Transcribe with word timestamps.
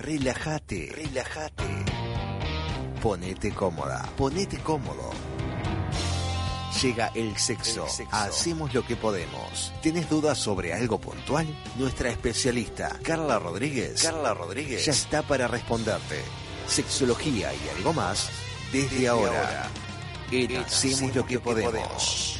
Relájate, 0.00 0.92
relájate. 0.96 1.84
Ponete 3.02 3.52
cómoda, 3.52 4.08
ponete 4.16 4.58
cómodo. 4.60 5.10
Llega 6.80 7.12
el 7.14 7.36
sexo. 7.36 7.86
Hacemos 8.10 8.72
lo 8.72 8.82
que 8.86 8.96
podemos. 8.96 9.74
¿Tienes 9.82 10.08
dudas 10.08 10.38
sobre 10.38 10.72
algo 10.72 10.98
puntual? 10.98 11.46
Nuestra 11.76 12.08
especialista, 12.08 12.98
Carla 13.02 13.38
Rodríguez, 13.38 14.02
Carla 14.02 14.32
Rodríguez, 14.32 14.86
ya 14.86 14.92
está 14.92 15.20
para 15.20 15.46
responderte. 15.48 16.22
Sexología 16.66 17.52
y 17.52 17.76
algo 17.76 17.92
más 17.92 18.30
desde, 18.72 19.06
ahora. 19.06 19.68
En 20.30 20.56
Hacemos 20.56 21.14
lo 21.14 21.26
que 21.26 21.38
podemos. 21.40 22.39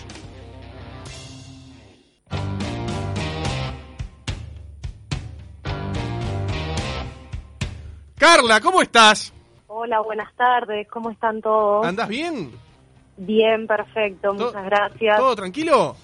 Carla, 8.41 8.61
¿cómo 8.63 8.81
estás? 8.81 9.35
Hola, 9.67 10.01
buenas 10.01 10.35
tardes, 10.35 10.89
¿cómo 10.89 11.11
están 11.11 11.43
todos? 11.43 11.85
¿Andas 11.85 12.09
bien? 12.09 12.51
Bien, 13.19 13.67
perfecto, 13.67 14.33
muchas 14.33 14.65
gracias. 14.65 15.19
¿Todo 15.19 15.37
tranquilo? 15.37 15.95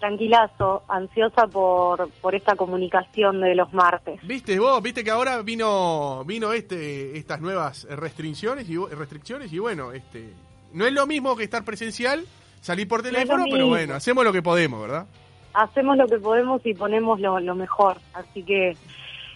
Tranquilazo, 0.00 0.82
ansiosa 0.88 1.46
por, 1.48 2.08
por 2.22 2.34
esta 2.34 2.56
comunicación 2.56 3.42
de 3.42 3.54
los 3.54 3.70
martes. 3.74 4.18
¿Viste 4.22 4.58
vos? 4.58 4.82
¿Viste 4.82 5.04
que 5.04 5.10
ahora 5.10 5.42
vino 5.42 6.24
vino 6.24 6.54
este 6.54 7.18
estas 7.18 7.42
nuevas 7.42 7.86
restricciones 7.90 8.66
y 8.70 8.78
restricciones 8.78 9.52
y 9.52 9.58
bueno, 9.58 9.92
este 9.92 10.32
no 10.72 10.86
es 10.86 10.92
lo 10.94 11.06
mismo 11.06 11.36
que 11.36 11.44
estar 11.44 11.66
presencial, 11.66 12.24
salir 12.62 12.88
por 12.88 13.02
teléfono, 13.02 13.44
pero 13.50 13.68
bueno, 13.68 13.94
hacemos 13.94 14.24
lo 14.24 14.32
que 14.32 14.40
podemos, 14.40 14.80
¿verdad? 14.80 15.06
Hacemos 15.52 15.98
lo 15.98 16.06
que 16.06 16.16
podemos 16.16 16.64
y 16.64 16.72
ponemos 16.72 17.20
lo, 17.20 17.38
lo 17.40 17.54
mejor, 17.54 17.98
así 18.14 18.42
que 18.42 18.74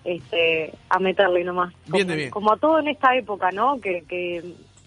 este, 0.06 0.72
a 0.88 0.98
meterle 1.00 1.42
nomás. 1.44 1.74
Bien 1.86 2.06
como, 2.06 2.16
bien. 2.16 2.30
como 2.30 2.52
a 2.52 2.56
todo 2.56 2.78
en 2.78 2.88
esta 2.88 3.14
época, 3.16 3.50
¿no? 3.50 3.80
Que, 3.80 4.04
que 4.08 4.42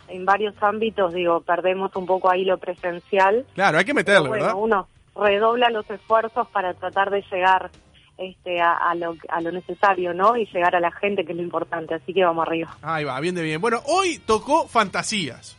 en 0.08 0.26
varios 0.26 0.56
ámbitos, 0.62 1.14
digo, 1.14 1.42
perdemos 1.42 1.96
un 1.96 2.06
poco 2.06 2.32
ahí 2.32 2.46
lo 2.46 2.58
presencial. 2.58 3.46
Claro, 3.54 3.78
hay 3.78 3.86
que 3.86 3.94
meterle, 3.94 4.30
bueno, 4.30 4.46
¿verdad? 4.46 4.58
uno 4.58 4.88
redobla 5.16 5.70
los 5.70 5.90
esfuerzos 5.90 6.48
para 6.48 6.74
tratar 6.74 7.10
de 7.10 7.22
llegar 7.30 7.70
este, 8.18 8.62
a, 8.62 8.74
a, 8.74 8.96
lo, 8.96 9.18
a 9.28 9.42
lo 9.42 9.52
necesario, 9.52 10.14
¿no? 10.14 10.38
Y 10.38 10.46
llegar 10.46 10.76
a 10.76 10.80
la 10.80 10.92
gente, 10.92 11.26
que 11.26 11.34
es 11.34 11.38
lo 11.38 11.44
importante. 11.44 11.96
Así 11.96 12.14
que 12.14 12.24
vamos 12.24 12.48
arriba. 12.48 12.78
Ahí 12.82 13.04
va, 13.04 13.20
bien 13.20 13.36
de 13.36 13.44
bien. 13.44 13.60
Bueno, 13.60 13.82
hoy 13.86 14.20
tocó 14.20 14.68
fantasías. 14.68 15.59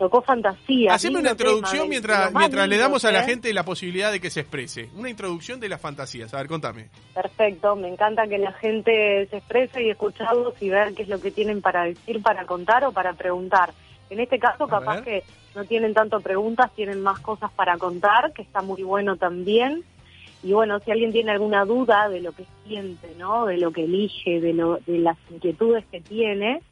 Tocó 0.00 0.22
fantasía. 0.22 0.94
Haceme 0.94 1.18
una 1.18 1.32
introducción 1.32 1.86
mientras, 1.86 2.32
mientras 2.32 2.66
le 2.66 2.78
damos 2.78 3.04
a 3.04 3.12
la 3.12 3.20
¿eh? 3.20 3.26
gente 3.26 3.52
la 3.52 3.66
posibilidad 3.66 4.10
de 4.10 4.18
que 4.18 4.30
se 4.30 4.40
exprese. 4.40 4.88
Una 4.96 5.10
introducción 5.10 5.60
de 5.60 5.68
las 5.68 5.78
fantasías. 5.78 6.32
A 6.32 6.38
ver, 6.38 6.46
contame. 6.46 6.88
Perfecto, 7.12 7.76
me 7.76 7.88
encanta 7.88 8.26
que 8.26 8.38
la 8.38 8.50
gente 8.54 9.26
se 9.28 9.36
exprese 9.36 9.82
y 9.82 9.90
escucharlos 9.90 10.54
y 10.62 10.70
ver 10.70 10.94
qué 10.94 11.02
es 11.02 11.08
lo 11.10 11.20
que 11.20 11.30
tienen 11.30 11.60
para 11.60 11.84
decir, 11.84 12.22
para 12.22 12.46
contar 12.46 12.82
o 12.86 12.92
para 12.92 13.12
preguntar. 13.12 13.74
En 14.08 14.20
este 14.20 14.38
caso, 14.38 14.66
capaz 14.68 15.02
que 15.02 15.22
no 15.54 15.66
tienen 15.66 15.92
tanto 15.92 16.18
preguntas, 16.20 16.72
tienen 16.74 17.02
más 17.02 17.20
cosas 17.20 17.52
para 17.52 17.76
contar, 17.76 18.32
que 18.32 18.40
está 18.40 18.62
muy 18.62 18.82
bueno 18.82 19.16
también. 19.16 19.84
Y 20.42 20.54
bueno, 20.54 20.80
si 20.80 20.92
alguien 20.92 21.12
tiene 21.12 21.32
alguna 21.32 21.66
duda 21.66 22.08
de 22.08 22.22
lo 22.22 22.32
que 22.32 22.46
siente, 22.66 23.14
¿no? 23.18 23.44
De 23.44 23.58
lo 23.58 23.70
que 23.70 23.84
elige, 23.84 24.40
de, 24.40 24.54
lo, 24.54 24.78
de 24.78 24.98
las 24.98 25.18
inquietudes 25.30 25.84
que 25.92 26.00
tiene, 26.00 26.62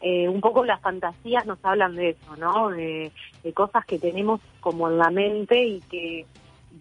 eh, 0.00 0.28
un 0.28 0.40
poco 0.40 0.64
las 0.64 0.80
fantasías 0.80 1.46
nos 1.46 1.58
hablan 1.64 1.94
de 1.96 2.10
eso, 2.10 2.36
¿no? 2.36 2.68
De, 2.70 3.10
de 3.42 3.52
cosas 3.52 3.84
que 3.86 3.98
tenemos 3.98 4.40
como 4.60 4.88
en 4.88 4.98
la 4.98 5.10
mente 5.10 5.62
y 5.62 5.80
que 5.82 6.26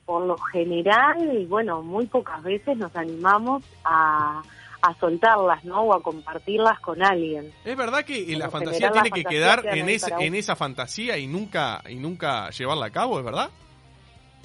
por 0.05 0.25
lo 0.25 0.37
general, 0.37 1.17
y 1.37 1.45
bueno, 1.45 1.81
muy 1.81 2.05
pocas 2.07 2.43
veces 2.43 2.77
nos 2.77 2.95
animamos 2.95 3.63
a, 3.85 4.41
a 4.81 4.93
soltarlas, 4.99 5.63
¿no? 5.63 5.81
O 5.81 5.93
a 5.93 6.01
compartirlas 6.03 6.79
con 6.81 7.01
alguien. 7.01 7.51
¿Es 7.63 7.77
verdad 7.77 8.03
que 8.03 8.31
eh, 8.31 8.35
la 8.35 8.49
fantasía 8.49 8.91
tiene 8.91 9.09
la 9.09 9.15
que 9.15 9.21
fantasía 9.23 9.29
quedar 9.39 9.61
queda 9.61 9.71
en, 9.75 9.89
es- 9.89 10.03
en 10.19 10.35
esa 10.35 10.55
fantasía 10.55 11.17
y 11.17 11.27
nunca 11.27 11.81
y 11.89 11.95
nunca 11.95 12.49
llevarla 12.49 12.87
a 12.87 12.91
cabo, 12.91 13.17
es 13.19 13.25
verdad? 13.25 13.49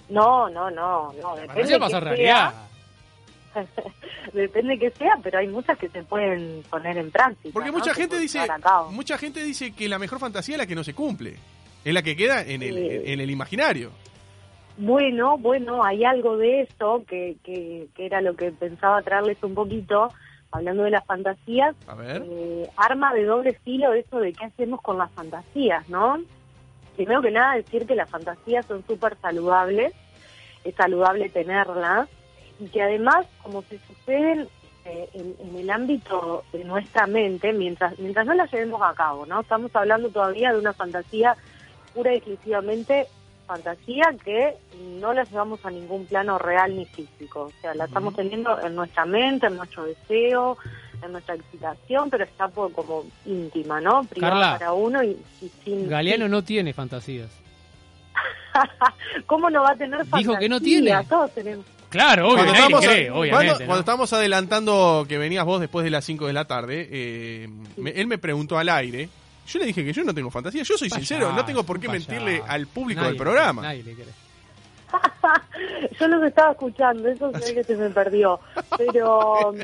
No, 0.09 0.49
no, 0.51 0.71
no, 0.71 1.13
no. 1.21 1.37
Depende 1.37 1.63
sea, 1.91 2.01
realidad. 2.01 2.55
depende 4.33 4.79
que 4.79 4.91
sea, 4.91 5.13
pero 5.23 5.39
hay 5.39 5.49
muchas 5.49 5.79
que 5.79 5.89
se 5.89 6.03
pueden 6.03 6.63
poner 6.71 6.97
en 6.99 7.11
práctica. 7.11 7.53
Porque 7.53 7.71
¿no? 7.71 7.79
mucha 7.79 7.95
Se 7.95 8.01
gente 8.03 8.19
dice 8.19 8.41
mucha 8.91 9.19
gente 9.19 9.43
dice 9.43 9.73
que 9.73 9.89
la 9.89 9.99
mejor 9.99 10.19
fantasía 10.19 10.55
es 10.57 10.59
la 10.59 10.67
que 10.67 10.75
no 10.75 10.85
se 10.85 10.95
cumple. 10.95 11.37
Es 11.85 11.95
la 11.95 12.03
que 12.03 12.15
queda 12.17 12.43
en 12.43 12.63
el, 12.63 12.75
Sí. 12.75 13.13
en 13.13 13.21
el 13.21 13.31
imaginario. 13.31 13.91
Bueno, 14.77 15.37
bueno, 15.39 15.85
hay 15.85 16.05
algo 16.05 16.37
de 16.37 16.63
eso 16.63 17.05
que, 17.07 17.37
que, 17.45 17.89
que 17.95 18.07
era 18.07 18.21
lo 18.21 18.35
que 18.35 18.51
pensaba 18.53 19.03
traerles 19.03 19.43
un 19.43 19.55
poquito, 19.55 20.09
hablando 20.53 20.85
de 20.85 20.91
las 20.91 21.05
fantasías. 21.05 21.75
A 21.87 21.95
ver. 21.95 22.23
eh, 22.27 22.69
arma 22.77 23.13
de 23.13 23.25
doble 23.25 23.53
filo 23.65 23.93
eso 23.93 24.19
de 24.19 24.33
qué 24.33 24.45
hacemos 24.47 24.81
con 24.81 24.97
las 24.99 25.11
fantasías, 25.13 25.87
¿no? 25.89 26.19
Primero 26.97 27.21
que 27.23 27.31
nada 27.31 27.55
decir 27.57 27.87
que 27.87 27.95
las 27.95 28.09
fantasías 28.11 28.65
son 28.67 28.85
súper 28.87 29.17
saludables, 29.21 29.93
es 30.65 30.75
saludable 30.75 31.29
tenerlas, 31.31 32.09
y 32.61 32.69
que 32.69 32.83
además, 32.83 33.27
como 33.43 33.63
se 33.63 33.79
suceden 33.87 34.49
eh, 34.85 35.09
en, 35.15 35.35
en 35.39 35.57
el 35.57 35.71
ámbito 35.71 36.45
de 36.53 36.65
nuestra 36.65 37.07
mente, 37.07 37.53
mientras, 37.53 37.99
mientras 37.99 38.27
no 38.27 38.35
las 38.35 38.53
llevemos 38.53 38.81
a 38.83 38.95
cabo, 38.95 39.27
¿no? 39.27 39.41
Estamos 39.41 39.75
hablando 39.75 40.09
todavía 40.11 40.53
de 40.53 40.59
una 40.59 40.73
fantasía 40.73 41.37
pura 41.95 42.13
y 42.13 42.19
exclusivamente 42.19 43.07
fantasía 43.47 44.15
que 44.25 44.57
no 45.01 45.13
la 45.13 45.25
llevamos 45.25 45.65
a 45.67 45.71
ningún 45.71 46.07
plano 46.07 46.39
real 46.39 46.77
ni 46.77 46.87
físico. 46.87 47.43
O 47.43 47.61
sea, 47.61 47.75
la 47.75 47.87
estamos 47.87 48.15
teniendo 48.15 48.61
en 48.61 48.77
nuestra 48.77 49.05
mente, 49.05 49.49
en 49.49 49.57
nuestro 49.57 49.85
deseo, 49.85 50.57
en 51.03 51.13
nuestra 51.13 51.35
excitación, 51.35 52.11
pero 52.11 52.25
está 52.25 52.47
por, 52.47 52.73
como 52.73 53.05
íntima, 53.27 53.81
¿no? 53.81 54.07
Carla, 54.19 54.57
para 54.59 54.73
uno 54.73 55.03
y, 55.03 55.19
y 55.41 55.51
sin... 55.65 55.89
Galeano 55.89 56.29
no 56.29 56.45
tiene 56.45 56.73
fantasías. 56.73 57.31
¿Cómo 59.27 59.51
no 59.51 59.63
va 59.63 59.73
a 59.73 59.77
tener 59.77 59.99
fantasía? 59.99 60.19
Dijo 60.19 60.39
que 60.39 60.49
no 60.49 60.61
tiene. 60.61 61.05
Todos 61.09 61.33
tenemos. 61.33 61.67
Claro, 61.91 62.27
obvio, 62.29 62.37
Cuando 62.37 62.53
nadie 62.53 62.65
estábamos, 62.67 62.87
cree, 62.89 63.07
cuando- 63.09 63.21
obviamente. 63.21 63.53
¿no? 63.53 63.67
cuando 63.67 63.81
estábamos 63.81 64.13
adelantando 64.13 65.07
que 65.09 65.19
venías 65.19 65.45
vos 65.45 65.61
después 65.61 65.85
de 65.85 65.91
las 65.91 66.05
5 66.05 66.27
de 66.27 66.33
la 66.33 66.45
tarde, 66.47 66.89
eh, 66.91 67.49
me- 67.77 67.91
él 67.91 68.07
me 68.07 68.17
preguntó 68.19 68.59
al 68.59 68.69
aire. 68.69 69.09
Yo 69.47 69.59
le 69.59 69.67
dije 69.67 69.85
que 69.85 69.93
yo 69.93 70.05
no 70.05 70.15
tengo 70.15 70.31
fantasía. 70.31 70.63
Yo 70.63 70.79
soy 70.79 70.89
sincero, 70.91 71.33
no 71.33 71.45
tengo 71.45 71.65
por 71.65 71.81
qué 71.81 71.89
mentirle 71.89 72.41
al 72.47 72.67
público 72.69 73.01
Nadie 73.01 73.13
del 73.15 73.19
programa. 73.23 73.63
cree, 73.63 73.83
nadie 73.83 73.83
le 73.85 73.95
cree. 73.95 74.15
Yo 76.01 76.09
los 76.09 76.23
estaba 76.25 76.53
escuchando, 76.53 77.09
eso 77.09 77.31
se 77.33 77.39
ve 77.39 77.55
que 77.55 77.65
se 77.65 77.77
me 77.77 77.91
perdió. 77.91 78.41
Pero 78.77 79.53
mm, 79.53 79.61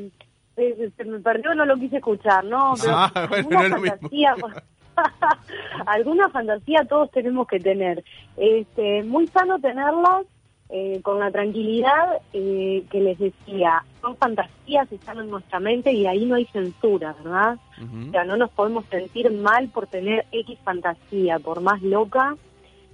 eh, 0.56 0.90
se 0.96 1.04
me 1.04 1.18
perdió, 1.20 1.54
no 1.54 1.64
lo 1.64 1.76
quise 1.76 1.96
escuchar, 1.96 2.44
¿no? 2.44 2.74
Pero 2.80 2.92
Ah, 2.96 3.10
bueno, 3.28 3.34
alguna 3.36 3.58
no 3.58 3.64
es 3.64 3.70
lo 3.70 3.78
mismo. 3.80 3.96
fantasía, 3.98 4.34
alguna 5.86 6.28
fantasía 6.30 6.84
todos 6.88 7.10
tenemos 7.10 7.46
que 7.46 7.60
tener. 7.60 8.04
Este, 8.36 9.02
muy 9.04 9.26
sano 9.28 9.58
tenerlas 9.58 10.26
eh, 10.68 11.00
con 11.02 11.18
la 11.20 11.30
tranquilidad 11.30 12.20
eh, 12.32 12.84
que 12.90 13.00
les 13.00 13.18
decía. 13.18 13.84
Son 14.00 14.16
fantasías, 14.16 14.90
están 14.90 15.18
en 15.20 15.30
nuestra 15.30 15.60
mente 15.60 15.92
y 15.92 16.06
ahí 16.06 16.24
no 16.26 16.34
hay 16.34 16.46
censura, 16.46 17.14
¿verdad? 17.22 17.58
O 18.08 18.10
sea, 18.10 18.24
no 18.24 18.36
nos 18.36 18.50
podemos 18.50 18.84
sentir 18.86 19.30
mal 19.30 19.68
por 19.68 19.86
tener 19.86 20.26
X 20.32 20.58
fantasía, 20.64 21.38
por 21.38 21.60
más 21.60 21.80
loca, 21.82 22.36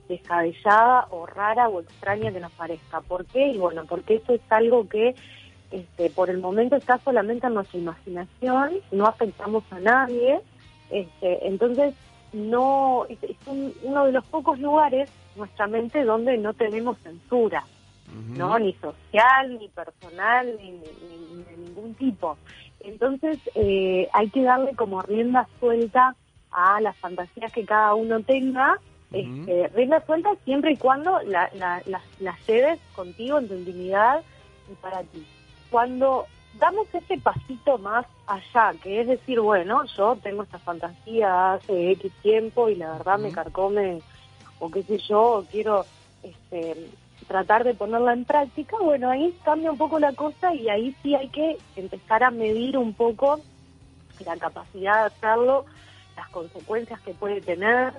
descabellada 0.08 1.06
o 1.10 1.26
rara 1.26 1.68
o 1.68 1.80
extraña 1.80 2.32
que 2.32 2.40
nos 2.40 2.52
parezca. 2.52 3.00
¿Por 3.00 3.24
qué? 3.26 3.48
Y 3.48 3.58
bueno, 3.58 3.84
porque 3.88 4.16
eso 4.16 4.34
es 4.34 4.40
algo 4.50 4.88
que 4.88 5.14
este, 5.70 6.10
por 6.10 6.28
el 6.28 6.38
momento 6.38 6.76
está 6.76 6.98
solamente 6.98 7.46
en 7.46 7.54
nuestra 7.54 7.78
imaginación, 7.78 8.72
no 8.90 9.06
afectamos 9.06 9.64
a 9.70 9.80
nadie, 9.80 10.40
este, 10.90 11.46
entonces 11.48 11.94
no 12.34 13.06
es, 13.08 13.22
es 13.22 13.36
un- 13.46 13.72
uno 13.82 14.04
de 14.04 14.12
los 14.12 14.24
pocos 14.26 14.58
lugares 14.58 15.10
nuestra 15.34 15.66
mente 15.66 16.04
donde 16.04 16.36
no 16.38 16.54
tenemos 16.54 16.98
censura. 17.00 17.64
¿no? 18.36 18.58
Ni 18.58 18.72
social, 18.74 19.58
ni 19.58 19.68
personal, 19.68 20.46
ni, 20.58 20.70
ni- 20.72 20.78
ni 21.36 21.42
de 21.44 21.56
ningún 21.58 21.94
tipo. 21.94 22.38
Entonces 22.80 23.38
eh, 23.54 24.08
hay 24.12 24.30
que 24.30 24.42
darle 24.42 24.74
como 24.74 25.02
rienda 25.02 25.46
suelta 25.60 26.14
a 26.50 26.80
las 26.80 26.96
fantasías 26.96 27.52
que 27.52 27.64
cada 27.66 27.94
uno 27.94 28.20
tenga, 28.22 28.78
este, 29.12 29.68
rienda 29.68 30.04
suelta 30.06 30.30
siempre 30.44 30.72
y 30.72 30.76
cuando 30.76 31.20
la, 31.22 31.50
la, 31.54 31.82
las, 31.86 32.02
las 32.20 32.46
lleves 32.46 32.78
contigo 32.94 33.38
en 33.38 33.48
tu 33.48 33.54
intimidad 33.54 34.22
y 34.70 34.74
para 34.76 35.02
ti. 35.02 35.24
Cuando 35.70 36.26
damos 36.58 36.86
ese 36.94 37.18
pasito 37.18 37.78
más 37.78 38.06
allá, 38.26 38.72
que 38.82 39.00
es 39.02 39.06
decir, 39.08 39.40
bueno, 39.40 39.84
yo 39.96 40.16
tengo 40.22 40.42
esta 40.42 40.58
fantasía 40.58 41.54
hace 41.54 41.92
X 41.92 42.12
tiempo 42.22 42.68
y 42.70 42.76
la 42.76 42.92
verdad 42.94 43.18
me 43.18 43.26
Ujú. 43.28 43.34
carcome, 43.34 44.00
o 44.62 44.70
qué 44.70 44.84
sé 44.84 44.96
yo, 44.98 45.20
o 45.20 45.42
quiero 45.42 45.84
este, 46.22 46.88
tratar 47.26 47.64
de 47.64 47.74
ponerla 47.74 48.12
en 48.12 48.24
práctica, 48.24 48.76
bueno, 48.80 49.10
ahí 49.10 49.36
cambia 49.44 49.72
un 49.72 49.76
poco 49.76 49.98
la 49.98 50.12
cosa 50.12 50.54
y 50.54 50.68
ahí 50.68 50.94
sí 51.02 51.16
hay 51.16 51.28
que 51.30 51.58
empezar 51.74 52.22
a 52.22 52.30
medir 52.30 52.78
un 52.78 52.94
poco 52.94 53.40
la 54.24 54.36
capacidad 54.36 55.00
de 55.00 55.06
hacerlo, 55.06 55.64
las 56.16 56.28
consecuencias 56.28 57.00
que 57.00 57.12
puede 57.12 57.40
tener, 57.40 57.92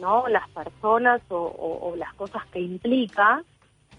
¿no? 0.00 0.26
Las 0.28 0.48
personas 0.48 1.20
o, 1.28 1.92
las 1.98 2.14
cosas 2.14 2.46
que 2.46 2.60
implica. 2.60 3.42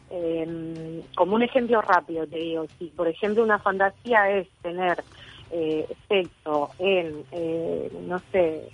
Eh, 0.10 1.04
como 1.16 1.36
un 1.36 1.44
ejemplo 1.44 1.82
rápido 1.82 2.26
te 2.26 2.38
digo, 2.38 2.66
si 2.80 2.86
por 2.86 3.10
ejemplo 3.10 3.44
una 3.44 3.60
fantasía 3.60 4.30
es 4.32 4.48
tener 4.62 5.04
eh, 5.52 5.86
sexo 6.08 6.72
en, 6.80 7.26
eh, 7.32 7.92
no 8.08 8.18
sé, 8.32 8.70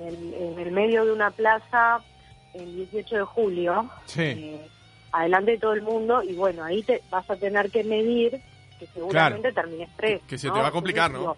en 0.00 0.58
el 0.58 0.70
medio 0.70 1.04
de 1.04 1.12
una 1.12 1.30
plaza 1.32 2.00
el 2.54 2.74
18 2.76 3.16
de 3.16 3.22
julio, 3.22 3.88
Sí. 4.06 4.22
eh, 4.22 4.66
adelante 5.12 5.52
de 5.52 5.58
todo 5.58 5.72
el 5.72 5.82
mundo, 5.82 6.22
y 6.22 6.34
bueno, 6.34 6.64
ahí 6.64 6.82
te 6.82 7.02
vas 7.10 7.28
a 7.30 7.36
tener 7.36 7.70
que 7.70 7.82
medir 7.84 8.40
que 8.78 8.86
seguramente 8.88 9.52
termines 9.52 9.88
preso. 9.96 10.24
Que 10.28 10.38
se 10.38 10.50
te 10.50 10.58
va 10.58 10.68
a 10.68 10.72
complicar, 10.72 11.10
¿no? 11.10 11.18
Digo, 11.18 11.36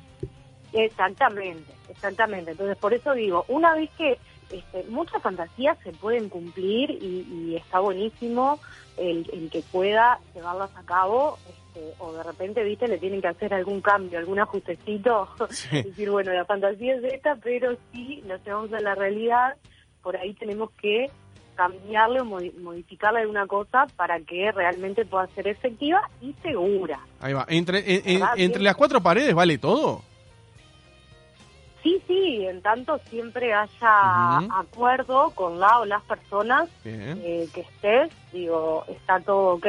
Exactamente, 0.73 1.73
exactamente. 1.89 2.53
Entonces, 2.53 2.77
por 2.77 2.95
eso 2.95 3.12
digo, 3.15 3.45
una 3.49 3.75
vez 3.75 3.91
que 3.99 4.19
este, 4.51 4.85
muchas 4.89 5.23
fantasías 5.23 5.77
se 5.83 5.93
pueden 5.93 6.29
cumplir 6.29 6.91
y, 6.91 7.27
y 7.31 7.56
está 7.56 7.81
buenísimo 7.81 8.59
el, 8.97 9.29
el 9.33 9.51
que 9.51 9.63
pueda 9.73 10.19
llevarlas 10.35 10.71
a 10.77 10.83
cabo, 10.85 11.39
este, 11.49 11.95
o 11.99 12.13
de 12.13 12.23
repente, 12.23 12.63
viste, 12.63 12.87
le 12.89 12.99
tienen 12.99 13.21
que 13.21 13.29
hacer 13.29 13.53
algún 13.55 13.81
cambio, 13.81 14.19
algún 14.19 14.39
ajustecito, 14.41 15.29
Sí. 15.51 15.69
decir, 15.83 16.11
bueno, 16.11 16.33
la 16.33 16.45
fantasía 16.45 16.97
es 16.97 17.05
esta, 17.05 17.37
pero 17.37 17.77
si 17.93 18.23
lo 18.23 18.37
llevamos 18.39 18.73
a 18.73 18.81
la 18.81 18.95
realidad, 18.95 19.56
por 20.02 20.17
ahí 20.17 20.35
tenemos 20.35 20.70
que 20.81 21.11
cambiarle 21.55 22.20
o 22.20 22.25
modi- 22.25 22.55
modificarle 22.58 23.20
alguna 23.20 23.47
cosa 23.47 23.87
para 23.97 24.19
que 24.20 24.50
realmente 24.52 25.05
pueda 25.05 25.26
ser 25.29 25.47
efectiva 25.49 26.00
y 26.23 26.32
segura. 26.43 27.00
Ahí 27.20 27.32
va. 27.35 27.44
Entre, 27.49 27.79
en- 27.81 28.02
en- 28.08 28.20
¿Verdad? 28.20 28.35
entre 28.38 28.62
las 28.62 28.76
cuatro 28.76 29.00
paredes 29.02 29.35
vale 29.35 29.58
todo. 29.58 30.02
Sí, 31.82 32.02
sí, 32.06 32.44
en 32.47 32.61
tanto 32.61 32.99
siempre 33.08 33.55
haya 33.55 34.38
acuerdo 34.58 35.31
con 35.31 35.58
la 35.58 35.81
o 35.81 35.87
las 35.87 36.03
personas 36.03 36.69
eh, 36.85 37.49
que 37.55 37.61
estés, 37.62 38.11
digo, 38.32 38.85
está 38.88 39.19
todo 39.20 39.55
ok, 39.55 39.67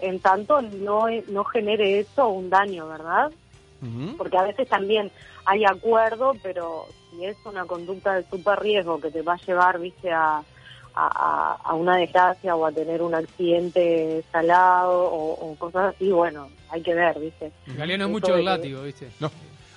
en 0.00 0.18
tanto 0.20 0.60
no, 0.62 1.06
no 1.28 1.44
genere 1.44 2.00
eso 2.00 2.28
un 2.28 2.50
daño, 2.50 2.88
¿verdad? 2.88 3.30
Porque 4.16 4.36
a 4.36 4.42
veces 4.42 4.68
también 4.68 5.10
hay 5.44 5.64
acuerdo, 5.64 6.32
pero 6.42 6.86
si 7.10 7.24
es 7.24 7.36
una 7.44 7.64
conducta 7.64 8.14
de 8.14 8.24
super 8.28 8.58
riesgo 8.60 9.00
que 9.00 9.10
te 9.10 9.22
va 9.22 9.34
a 9.34 9.46
llevar, 9.46 9.78
viste, 9.78 10.10
a, 10.12 10.42
a- 10.94 11.74
una 11.74 11.96
desgracia 11.96 12.56
o 12.56 12.66
a 12.66 12.72
tener 12.72 13.02
un 13.02 13.14
accidente 13.14 14.24
salado 14.32 15.04
o, 15.04 15.50
o 15.50 15.54
cosas 15.56 15.94
así, 15.94 16.10
bueno, 16.10 16.48
hay 16.70 16.82
que 16.82 16.94
ver, 16.94 17.18
viste. 17.20 17.52
Galeano 17.68 18.04
es 18.06 18.10
mucho 18.10 18.34
el 18.34 18.44
látigo, 18.44 18.82
¿viste? 18.82 19.08
No. 19.20 19.30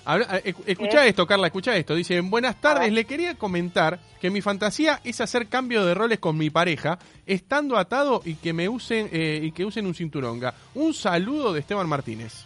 Habla- 0.04 0.38
eh, 0.38 0.52
escu- 0.56 0.64
escucha 0.66 1.06
esto, 1.06 1.28
Carla, 1.28 1.46
escucha 1.48 1.76
esto. 1.78 1.94
Dice, 1.94 2.20
buenas 2.22 2.60
tardes, 2.60 2.92
le 2.92 3.06
quería 3.06 3.36
comentar 3.36 4.00
que 4.20 4.32
mi 4.32 4.42
fantasía 4.42 5.00
es 5.04 5.22
hacer 5.22 5.48
cambio 5.48 5.86
de 5.86 5.94
roles 5.94 6.18
con 6.18 6.36
mi 6.38 6.50
pareja, 6.50 6.98
estando 7.28 7.78
atado 7.78 8.22
y 8.26 8.34
que 8.34 8.52
me 8.52 8.68
usen 8.68 9.10
eh, 9.12 9.40
y 9.44 9.52
que 9.52 9.64
usen 9.64 9.86
un 9.86 9.94
cinturonga. 9.94 10.56
Un 10.74 10.96
saludo 10.96 11.54
de 11.54 11.60
Esteban 11.60 11.88
Martínez. 11.88 12.46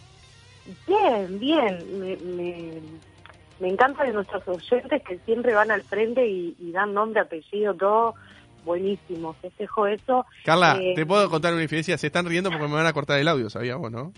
Bien, 0.86 1.38
bien. 1.38 2.00
Me, 2.00 2.16
me, 2.16 2.72
me 3.60 3.68
encanta 3.68 4.04
de 4.04 4.12
nuestros 4.12 4.46
oyentes 4.48 5.02
que 5.02 5.18
siempre 5.20 5.54
van 5.54 5.70
al 5.70 5.82
frente 5.82 6.26
y, 6.26 6.56
y 6.58 6.72
dan 6.72 6.94
nombre, 6.94 7.20
apellido, 7.20 7.74
todo 7.74 8.14
buenísimo. 8.64 9.32
Festejo 9.34 9.86
eso. 9.86 10.26
Carla, 10.44 10.78
Eh, 10.80 10.92
te 10.94 11.06
puedo 11.06 11.30
contar 11.30 11.52
una 11.52 11.62
infidencia. 11.62 11.96
Se 11.98 12.08
están 12.08 12.26
riendo 12.26 12.50
porque 12.50 12.66
me 12.66 12.74
van 12.74 12.86
a 12.86 12.92
cortar 12.92 13.18
el 13.18 13.28
audio, 13.28 13.48
¿sabías 13.48 13.78
vos, 13.78 13.90
no? 13.90 14.12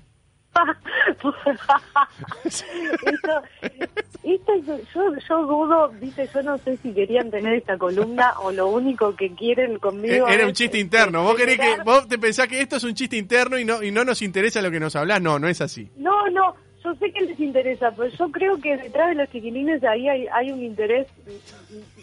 Esto 4.23 4.53
es- 4.55 4.93
yo, 4.95 5.15
yo 5.29 5.47
dudo, 5.47 5.89
dice, 6.01 6.29
yo 6.33 6.43
no 6.43 6.59
sé 6.59 6.77
si 6.79 6.93
querían 6.93 7.31
tener 7.31 7.55
esta 7.55 7.79
columna 7.79 8.35
o 8.41 8.51
lo 8.53 8.69
único 8.69 9.15
que 9.17 9.35
quieren 9.35 9.77
Eh, 9.77 9.79
conmigo. 9.79 10.29
Era 10.29 10.47
un 10.47 10.53
chiste 10.53 10.79
interno. 10.79 11.23
Vos 11.23 11.37
querés 11.37 11.59
que 11.59 11.83
vos 11.85 12.07
te 12.09 12.19
pensás 12.19 12.47
que 12.49 12.61
esto 12.61 12.77
es 12.77 12.85
un 12.85 12.95
chiste 12.95 13.17
interno 13.17 13.59
y 13.59 13.65
no 13.65 13.83
y 13.83 13.91
no 13.91 14.05
nos 14.05 14.23
interesa 14.23 14.61
lo 14.63 14.71
que 14.71 14.81
nos 14.81 14.97
hablas. 14.97 15.21
No, 15.21 15.39
no 15.39 15.49
es 15.49 15.61
así. 15.61 15.91
No, 15.97 16.29
no, 16.31 16.55
yo 16.85 16.95
sé 16.95 17.11
que 17.13 17.21
les 17.25 17.39
interesa, 17.41 17.91
pero 17.97 18.09
yo 18.09 18.31
creo 18.31 18.59
que 18.61 18.77
detrás 18.77 19.09
de 19.11 19.15
los 19.17 19.31
chiquilines 19.31 19.83
ahí 19.85 20.09
hay, 20.09 20.27
hay 20.33 20.51
un 20.53 20.63
interés 20.63 21.07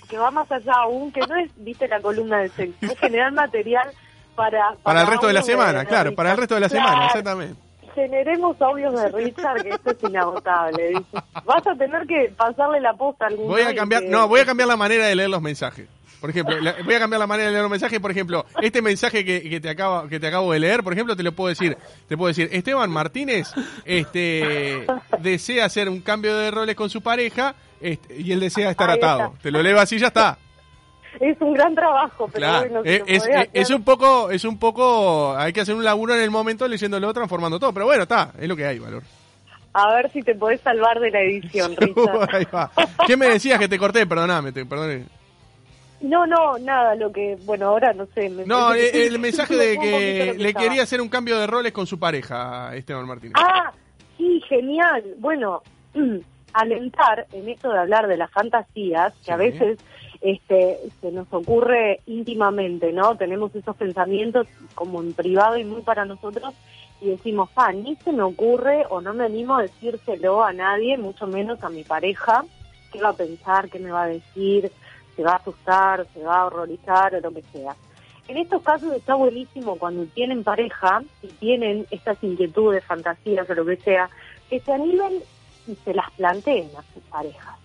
que 0.10 0.18
va 0.18 0.32
más 0.32 0.52
allá 0.52 0.74
aún, 0.84 1.12
que 1.12 1.22
no 1.22 1.36
es, 1.36 1.50
viste, 1.58 1.88
la 1.88 2.00
columna 2.02 2.40
de 2.40 2.50
sexo, 2.50 2.76
es 2.86 3.00
generar 3.00 3.32
material 3.32 3.90
para... 4.36 4.74
Para 4.84 5.02
el 5.02 5.08
resto 5.08 5.28
de 5.28 5.34
la 5.34 5.42
semana, 5.42 5.86
claro, 5.86 6.14
para 6.14 6.32
el 6.32 6.38
resto 6.38 6.56
de 6.56 6.62
la 6.62 6.70
semana, 6.70 7.06
exactamente. 7.08 7.60
Generemos 7.96 8.62
audios 8.62 8.94
de 8.94 9.10
Richard, 9.10 9.64
que 9.64 9.70
esto 9.70 9.92
es 9.92 10.04
inagotable, 10.04 10.90
dice. 10.90 11.04
Vas 11.46 11.66
a 11.66 11.76
tener 11.76 12.06
que 12.06 12.32
pasarle 12.38 12.80
la 12.82 12.94
posta 12.94 13.26
algún 13.28 13.48
Voy 13.48 13.62
a 13.62 13.74
cambiar, 13.74 14.04
que- 14.04 14.10
no, 14.10 14.28
voy 14.28 14.42
a 14.42 14.46
cambiar 14.46 14.68
la 14.68 14.76
manera 14.78 15.06
de 15.08 15.16
leer 15.16 15.30
los 15.30 15.42
mensajes. 15.42 15.88
Por 16.22 16.30
ejemplo, 16.30 16.60
la- 16.60 16.76
voy 16.84 16.94
a 16.96 17.00
cambiar 17.00 17.20
la 17.20 17.28
manera 17.28 17.48
de 17.48 17.52
leer 17.54 17.62
los 17.64 17.72
mensajes. 17.72 18.00
Por 18.00 18.12
ejemplo, 18.12 18.46
este 18.62 18.82
mensaje 18.82 19.24
que, 19.24 19.48
que 19.50 19.60
te 19.60 19.70
acabo, 19.70 20.08
que 20.08 20.20
te 20.20 20.28
acabo 20.28 20.52
de 20.54 20.60
leer, 20.60 20.84
por 20.84 20.92
ejemplo, 20.94 21.16
te 21.16 21.24
lo 21.24 21.32
puedo 21.34 21.50
decir. 21.50 21.78
Te 22.08 22.18
puedo 22.18 22.28
decir, 22.30 22.50
Esteban 22.52 22.90
Martínez, 22.90 23.52
este, 23.86 24.86
desea 25.20 25.66
hacer 25.66 25.90
un 25.90 26.02
cambio 26.02 26.36
de 26.36 26.52
roles 26.52 26.76
con 26.76 26.90
su 26.90 27.02
pareja, 27.02 27.56
este, 27.82 28.18
y 28.22 28.32
él 28.32 28.40
desea 28.40 28.72
estar 28.72 28.90
atado. 28.90 29.34
Te 29.42 29.52
lo 29.52 29.62
leo 29.62 29.80
así, 29.80 29.98
ya 30.00 30.08
está. 30.08 30.38
Es 31.20 31.40
un 31.42 31.54
gran 31.54 31.74
trabajo, 31.76 32.28
pero 32.32 32.46
Claro. 32.48 32.70
bueno, 32.70 32.84
si 32.84 32.90
es, 33.14 33.24
hacer- 33.24 33.76
un 33.76 33.84
poco, 33.84 34.30
es 34.32 34.44
un 34.44 34.58
poco, 34.60 35.36
hay 35.38 35.54
que 35.54 35.62
hacer 35.62 35.76
un 35.76 35.84
laburo 35.84 36.14
en 36.16 36.22
el 36.22 36.32
momento 36.32 36.68
leyéndolo, 36.68 37.14
transformando 37.14 37.60
todo. 37.60 37.74
Pero 37.74 37.86
bueno, 37.86 38.04
está, 38.04 38.32
es 38.40 38.48
lo 38.48 38.56
que 38.56 38.66
hay, 38.66 38.80
valor. 38.80 39.04
A 39.74 39.94
ver 39.96 40.12
si 40.12 40.22
te 40.22 40.36
podés 40.36 40.62
salvar 40.62 41.00
de 41.00 41.12
la 41.12 41.22
edición, 41.22 41.76
Richard. 41.78 42.36
Ahí 42.36 42.48
va. 42.54 42.72
¿Qué 43.06 43.18
me 43.18 43.28
decías 43.30 43.60
que 43.60 43.68
te 43.68 43.78
corté? 43.78 44.06
Perdóname, 44.06 44.52
te, 44.52 44.66
perdone. 44.66 45.06
No, 46.02 46.26
no, 46.28 46.58
nada, 46.60 46.94
lo 46.96 47.12
que, 47.12 47.38
bueno, 47.46 47.68
ahora 47.70 47.94
no 47.94 48.06
sé. 48.14 48.30
me 48.30 48.46
No, 48.46 48.72
que- 48.74 48.88
eh, 48.88 49.08
el 49.08 49.20
mensaje 49.20 49.56
de 49.56 49.78
que 49.80 50.34
le 50.38 50.50
estaba. 50.50 50.66
quería 50.66 50.84
hacer 50.84 51.02
un 51.02 51.10
cambio 51.10 51.40
de 51.40 51.48
roles 51.48 51.72
con 51.72 51.88
su 51.88 52.00
pareja, 52.00 52.76
Esteban 52.76 53.08
Martínez. 53.08 53.34
Ah, 53.38 53.72
sí, 54.18 54.42
genial. 54.48 55.04
Bueno, 55.18 55.62
alentar 56.54 57.28
en 57.34 57.50
esto 57.50 57.70
de 57.72 57.80
hablar 57.80 58.08
de 58.08 58.18
las 58.18 58.32
fantasías, 58.32 59.14
que 59.26 59.32
a 59.32 59.38
veces 59.38 59.78
este, 60.26 60.80
se 61.02 61.12
nos 61.12 61.32
ocurre 61.32 62.02
íntimamente, 62.08 62.92
¿no? 62.92 63.16
Tenemos 63.16 63.56
esos 63.56 63.76
pensamientos 63.76 64.48
como 64.74 65.00
en 65.04 65.14
privado 65.14 65.56
y 65.56 65.64
muy 65.64 65.84
para 65.84 66.04
nosotros 66.04 66.56
y 67.00 67.10
decimos, 67.10 67.50
ah, 67.56 67.72
ni 67.72 67.96
se 67.98 68.12
me 68.12 68.24
ocurre 68.24 68.86
o 68.90 69.02
no 69.02 69.14
me 69.14 69.26
animo 69.26 69.56
a 69.56 69.62
decírselo 69.62 70.44
a 70.44 70.52
nadie, 70.52 70.98
mucho 70.98 71.28
menos 71.28 71.64
a 71.64 71.70
mi 71.70 71.84
pareja, 71.84 72.44
qué 72.92 73.00
va 73.00 73.10
a 73.10 73.14
pensar, 73.14 73.70
qué 73.70 73.78
me 73.78 73.92
va 73.92 74.04
a 74.04 74.08
decir, 74.08 74.72
se 75.16 75.22
va 75.22 75.34
a 75.34 75.36
asustar, 75.36 76.08
se 76.12 76.24
va 76.24 76.40
a 76.40 76.46
horrorizar 76.48 77.14
o 77.14 77.20
lo 77.22 77.32
que 77.32 77.44
sea. 77.54 77.76
En 78.28 78.38
estos 78.38 78.64
casos 78.64 78.92
está 78.94 79.14
buenísimo 79.14 79.76
cuando 79.76 80.06
tienen 80.08 80.44
pareja 80.44 81.04
y 81.22 81.28
tienen 81.28 81.86
estas 81.92 82.18
inquietudes, 82.24 82.84
fantasías 82.84 83.48
o 83.48 83.54
lo 83.54 83.64
que 83.64 83.78
sea, 83.78 84.10
que 84.50 84.60
se 84.60 84.74
animen 84.74 85.22
y 85.68 85.76
se 85.76 85.94
las 85.94 86.10
planteen 86.14 86.68
a 86.76 86.82
sus 86.94 87.04
parejas. 87.04 87.65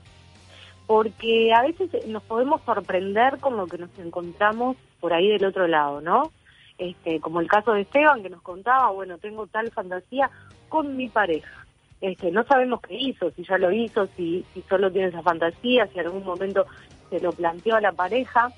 Porque 0.91 1.53
a 1.55 1.63
veces 1.63 2.05
nos 2.09 2.21
podemos 2.25 2.63
sorprender 2.63 3.39
con 3.39 3.57
lo 3.57 3.69
que 3.69 3.79
nos 3.79 3.97
encontramos 4.01 4.77
por 4.99 5.13
ahí 5.13 5.29
del 5.29 5.45
otro 5.45 5.69
lado, 5.69 6.01
¿no? 6.01 6.33
Este, 6.79 7.21
como 7.21 7.39
el 7.39 7.47
caso 7.47 7.75
de 7.75 7.83
Esteban 7.83 8.25
que 8.25 8.29
nos 8.29 8.43
contaba, 8.43 8.91
bueno, 8.91 9.17
tengo 9.19 9.47
tal 9.47 9.71
fantasía 9.71 10.29
con 10.69 10.97
mi 10.97 11.09
pareja. 11.09 11.65
Este, 12.01 12.33
no 12.33 12.43
sabemos 12.43 12.81
qué 12.81 12.97
hizo, 12.99 13.31
si 13.31 13.45
ya 13.45 13.57
lo 13.57 13.71
hizo, 13.71 14.09
si, 14.17 14.45
si 14.53 14.63
solo 14.63 14.91
tiene 14.91 15.11
esa 15.11 15.23
fantasía, 15.23 15.87
si 15.87 16.01
en 16.01 16.07
algún 16.07 16.25
momento 16.25 16.67
se 17.09 17.21
lo 17.21 17.31
planteó 17.31 17.77
a 17.77 17.81
la 17.81 17.93
pareja. 17.93 18.51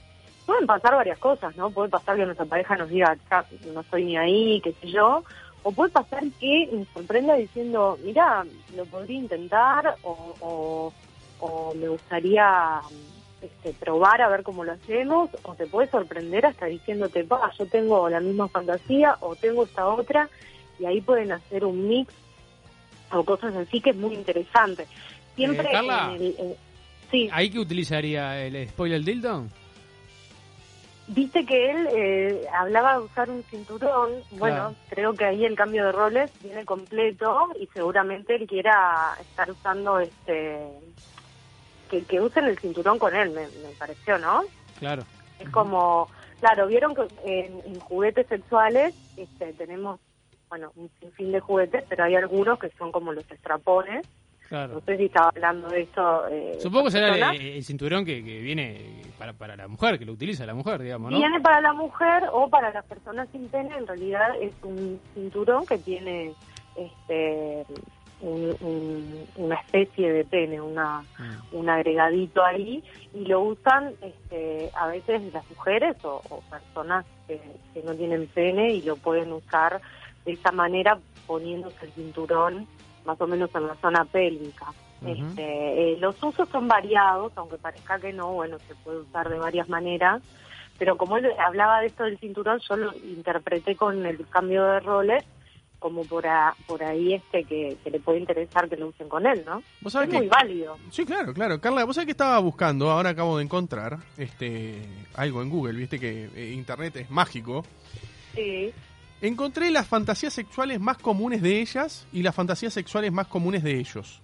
Pueden 0.47 0.67
pasar 0.67 0.95
varias 0.95 1.19
cosas, 1.19 1.55
¿no? 1.59 1.69
Puede 1.69 1.91
pasar 1.91 2.17
que 2.17 2.25
nuestra 2.25 2.47
pareja 2.47 2.77
nos 2.77 2.89
diga, 2.89 3.15
"Ya, 3.31 3.45
no 3.75 3.81
estoy 3.83 4.07
ni 4.07 4.17
ahí, 4.17 4.59
qué 4.63 4.73
sé 4.81 4.89
yo. 4.89 5.23
O 5.65 5.73
puede 5.73 5.91
pasar 5.91 6.23
que 6.41 6.71
nos 6.73 6.89
sorprenda 6.89 7.35
diciendo, 7.35 7.99
mira, 8.03 8.47
lo 8.75 8.87
podría 8.87 9.19
intentar 9.19 9.97
o, 10.03 10.35
o, 10.41 10.93
o 11.43 11.75
me 11.75 11.89
gustaría 11.89 12.81
este, 13.43 13.73
probar 13.75 14.23
a 14.23 14.29
ver 14.29 14.43
cómo 14.45 14.63
lo 14.65 14.73
hacemos. 14.73 15.29
O 15.43 15.55
te 15.55 15.67
puede 15.67 15.89
sorprender 15.91 16.47
hasta 16.47 16.67
diciéndote, 16.67 17.25
pa, 17.25 17.51
yo 17.59 17.67
tengo 17.67 18.09
la 18.09 18.21
misma 18.21 18.49
fantasía 18.49 19.17
o 19.21 19.35
tengo 19.37 19.65
esta 19.65 19.87
otra. 19.89 20.29
Y 20.79 20.87
ahí 20.87 21.01
pueden 21.01 21.33
hacer 21.33 21.65
un 21.65 21.89
mix 21.89 22.13
o 23.11 23.25
cosas 23.25 23.55
así 23.57 23.81
que 23.81 23.91
es 23.91 23.97
muy 23.97 24.15
interesante. 24.15 24.87
Siempre 25.35 25.69
Eh, 25.69 25.73
Carla. 25.73 26.13
en 26.15 26.23
el... 26.23 26.35
en- 26.39 26.57
sí. 27.11 27.29
¿Ahí 27.33 27.51
que 27.51 27.59
utilizaría 27.59 28.39
el 28.47 28.69
spoiler 28.69 29.03
dildo? 29.03 29.45
Viste 31.09 31.45
que 31.45 31.71
él 31.73 31.89
eh, 31.95 32.47
hablaba 32.59 32.95
de 32.95 33.01
usar 33.01 33.29
un 33.29 33.43
cinturón. 33.45 34.13
Bueno, 34.31 34.57
Claro. 34.57 34.75
creo 34.89 35.15
que 35.15 35.25
ahí 35.27 35.45
el 35.45 35.57
cambio 35.57 35.85
de 35.87 35.93
roles 35.93 36.31
viene 36.43 36.65
completo 36.65 37.49
y 37.61 37.67
seguramente 37.67 38.37
él 38.37 38.47
quiera 38.47 39.15
estar 39.21 39.51
usando 39.51 39.99
este. 39.99 40.59
Que, 41.93 42.03
que 42.05 42.23
usen 42.23 42.47
el 42.47 42.59
cinturón 42.59 42.99
con 42.99 43.15
él, 43.15 43.29
me, 43.31 43.43
me 43.43 43.75
pareció, 43.79 44.17
¿no? 44.19 44.41
Claro. 44.79 45.05
Es 45.39 45.49
como. 45.51 46.09
Claro, 46.41 46.67
vieron 46.67 46.95
que 46.95 47.03
en, 47.25 47.61
en 47.67 47.81
juguetes 47.81 48.27
sexuales 48.29 48.95
este, 49.19 49.53
tenemos, 49.53 50.01
bueno, 50.49 50.73
un 50.75 50.91
sinfín 50.99 51.33
de 51.33 51.41
juguetes, 51.41 51.85
pero 51.91 52.05
hay 52.05 52.15
algunos 52.15 52.59
que 52.59 52.71
son 52.79 52.91
como 52.91 53.13
los 53.13 53.31
estrapones. 53.31 54.07
Claro. 54.49 54.75
No 54.75 54.81
sé 54.81 54.97
si 54.97 55.05
estaba 55.05 55.29
hablando 55.29 55.69
de 55.69 55.83
esto. 55.83 56.29
Eh, 56.29 56.59
Supongo 56.61 56.87
que 56.87 56.93
será 56.93 57.33
el 57.33 57.63
cinturón 57.63 58.07
que, 58.07 58.25
que 58.25 58.41
viene 58.41 59.03
para, 59.19 59.35
para 59.35 59.55
la 59.55 59.69
mujer, 59.69 59.99
que 59.99 60.07
lo 60.07 60.13
utiliza 60.13 60.47
la 60.47 60.55
mujer, 60.55 60.83
digamos, 60.83 61.11
¿no? 61.11 61.19
Viene 61.19 61.41
para 61.41 61.61
la 61.61 61.75
mujer 61.75 62.25
o 62.33 62.49
para 62.49 62.73
las 62.73 62.85
personas 62.87 63.29
sin 63.33 63.49
pene, 63.49 63.77
en 63.77 63.87
realidad 63.87 64.31
es 64.41 64.53
un 64.63 64.99
cinturón 65.15 65.67
que 65.67 65.77
tiene 65.77 66.33
este 66.75 67.65
un- 68.23 68.57
un- 68.61 69.27
una 69.37 69.57
especie 69.57 70.13
de 70.13 70.25
pene, 70.25 70.61
una, 70.61 71.03
Mm. 71.19 71.57
un 71.57 71.69
agregadito 71.69 72.43
ahí, 72.43 72.83
y 73.15 73.25
lo 73.27 73.41
usan 73.43 73.93
este, 74.01 74.71
a 74.75 74.87
veces 74.87 75.21
las 75.33 75.49
mujeres 75.51 75.97
o, 76.05 76.23
o 76.31 76.41
personas 76.51 77.05
que, 77.27 77.41
que 77.75 77.83
no 77.83 77.95
tienen 77.95 78.27
pene 78.29 78.71
y 78.73 78.83
lo 78.83 78.97
pueden 78.97 79.33
usar 79.33 79.81
de 80.25 80.33
esa 80.33 80.53
manera 80.53 80.99
poniéndose 81.27 81.85
el 81.87 81.93
cinturón 81.93 82.67
más 83.05 83.21
o 83.21 83.27
menos 83.27 83.51
en 83.55 83.67
la 83.67 83.75
zona 83.77 84.05
pélvica. 84.05 84.67
Este, 85.05 85.95
eh, 85.95 85.97
los 85.99 86.23
usos 86.23 86.49
son 86.51 86.69
variados, 86.69 87.33
aunque 87.35 87.57
parezca 87.59 87.99
que 87.99 88.13
no, 88.13 88.33
bueno, 88.35 88.57
se 88.61 88.75
puede 88.77 88.99
usar 88.99 89.29
de 89.29 89.37
varias 89.41 89.69
maneras, 89.69 90.23
pero 90.79 90.97
como 90.97 91.17
él 91.17 91.27
hablaba 91.45 91.81
de 91.81 91.89
esto 91.89 92.05
del 92.05 92.19
cinturón, 92.19 92.61
yo 92.61 92.77
lo 92.77 92.93
interpreté 92.99 93.75
con 93.75 94.07
el 94.07 94.25
cambio 94.29 94.65
de 94.65 94.79
roles 94.81 95.25
como 95.83 96.05
por, 96.05 96.27
a- 96.27 96.55
por 96.67 96.83
ahí 96.83 97.13
este 97.15 97.45
que, 97.45 97.77
que 97.85 97.91
le 97.91 98.01
puede 98.01 98.21
interesar 98.21 98.69
que 98.71 98.77
lo 98.77 98.89
usen 98.89 99.09
con 99.09 99.27
él, 99.27 99.43
¿no? 99.45 99.63
Vos 99.83 99.95
Es 99.97 100.09
muy 100.09 100.29
válido. 100.29 100.79
Sí, 100.91 101.05
claro, 101.05 101.35
claro. 101.35 101.61
Carla, 101.61 101.85
vos 101.85 101.97
sabés 101.97 102.07
que 102.07 102.13
estaba 102.13 102.39
buscando, 102.39 102.91
ahora 102.91 103.11
acabo 103.11 103.37
de 103.37 103.45
encontrar 103.45 103.99
este 104.17 104.81
algo 105.15 105.43
en 105.43 105.51
Google, 105.51 105.75
viste 105.79 105.99
que 105.99 106.31
eh, 106.35 106.53
Internet 106.55 106.97
es 106.97 107.11
mágico. 107.11 107.65
Sí. 108.35 108.71
Encontré 109.21 109.71
las 109.71 109.87
fantasías 109.87 110.33
sexuales 110.33 110.81
más 110.81 110.99
comunes 110.99 111.43
de 111.43 111.61
ellas 111.61 112.07
y 112.13 112.23
las 112.23 112.35
fantasías 112.35 112.73
sexuales 112.73 113.13
más 113.13 113.27
comunes 113.27 113.63
de 113.63 113.79
ellos. 113.79 114.21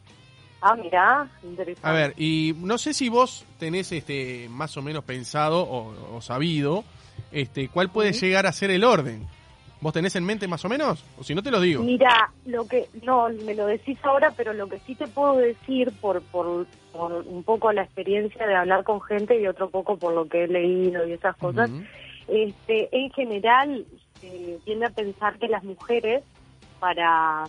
Ah, 0.61 0.75
mirá, 0.75 1.31
interesante. 1.45 1.87
A 1.89 1.93
ver, 1.93 2.15
y 2.17 2.53
no 2.59 2.79
sé 2.79 2.93
si 2.93 3.09
vos 3.09 3.45
tenés 3.61 3.93
este 3.93 4.49
más 4.51 4.77
o 4.77 4.83
menos 4.83 5.05
pensado 5.05 5.61
o, 5.63 6.17
o 6.17 6.21
sabido 6.21 6.83
este 7.31 7.69
cuál 7.69 7.91
puede 7.91 8.13
Sí. 8.13 8.27
llegar 8.27 8.47
a 8.47 8.53
ser 8.53 8.73
el 8.73 8.83
orden. 8.83 9.25
¿Vos 9.81 9.93
tenés 9.93 10.17
en 10.17 10.25
mente 10.25 10.49
más 10.49 10.65
o 10.65 10.69
menos? 10.69 11.05
O 11.19 11.25
si 11.25 11.35
no 11.35 11.43
te 11.43 11.51
lo 11.51 11.61
digo. 11.61 11.83
Mira, 11.83 12.31
lo 12.47 12.67
que 12.67 12.89
no 13.03 13.29
me 13.45 13.55
lo 13.55 13.67
decís 13.67 13.99
ahora, 14.03 14.33
pero 14.37 14.53
lo 14.53 14.69
que 14.69 14.79
sí 14.81 14.95
te 14.95 15.07
puedo 15.07 15.37
decir 15.37 15.93
por, 16.01 16.21
por 16.23 16.67
por 16.93 17.13
un 17.13 17.45
poco 17.45 17.73
la 17.73 17.83
experiencia 17.83 18.47
de 18.47 18.57
hablar 18.57 18.85
con 18.85 19.01
gente 19.01 19.41
y 19.41 19.47
otro 19.47 19.71
poco 19.71 19.97
por 19.97 20.15
lo 20.15 20.29
que 20.29 20.45
he 20.45 20.49
leído 20.49 21.07
y 21.07 21.13
esas 21.13 21.37
cosas, 21.37 21.71
este, 22.27 22.89
en 22.93 23.11
general 23.11 23.87
tiende 24.65 24.87
a 24.87 24.91
pensar 24.91 25.39
que 25.39 25.49
las 25.49 25.63
mujeres 25.63 26.25
para 26.81 27.45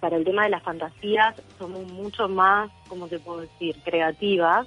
para 0.00 0.16
el 0.16 0.24
tema 0.24 0.42
de 0.42 0.50
las 0.50 0.64
fantasías 0.64 1.40
somos 1.58 1.86
mucho 1.92 2.28
más, 2.28 2.72
como 2.88 3.06
te 3.06 3.20
puedo 3.20 3.42
decir, 3.42 3.76
creativas 3.84 4.66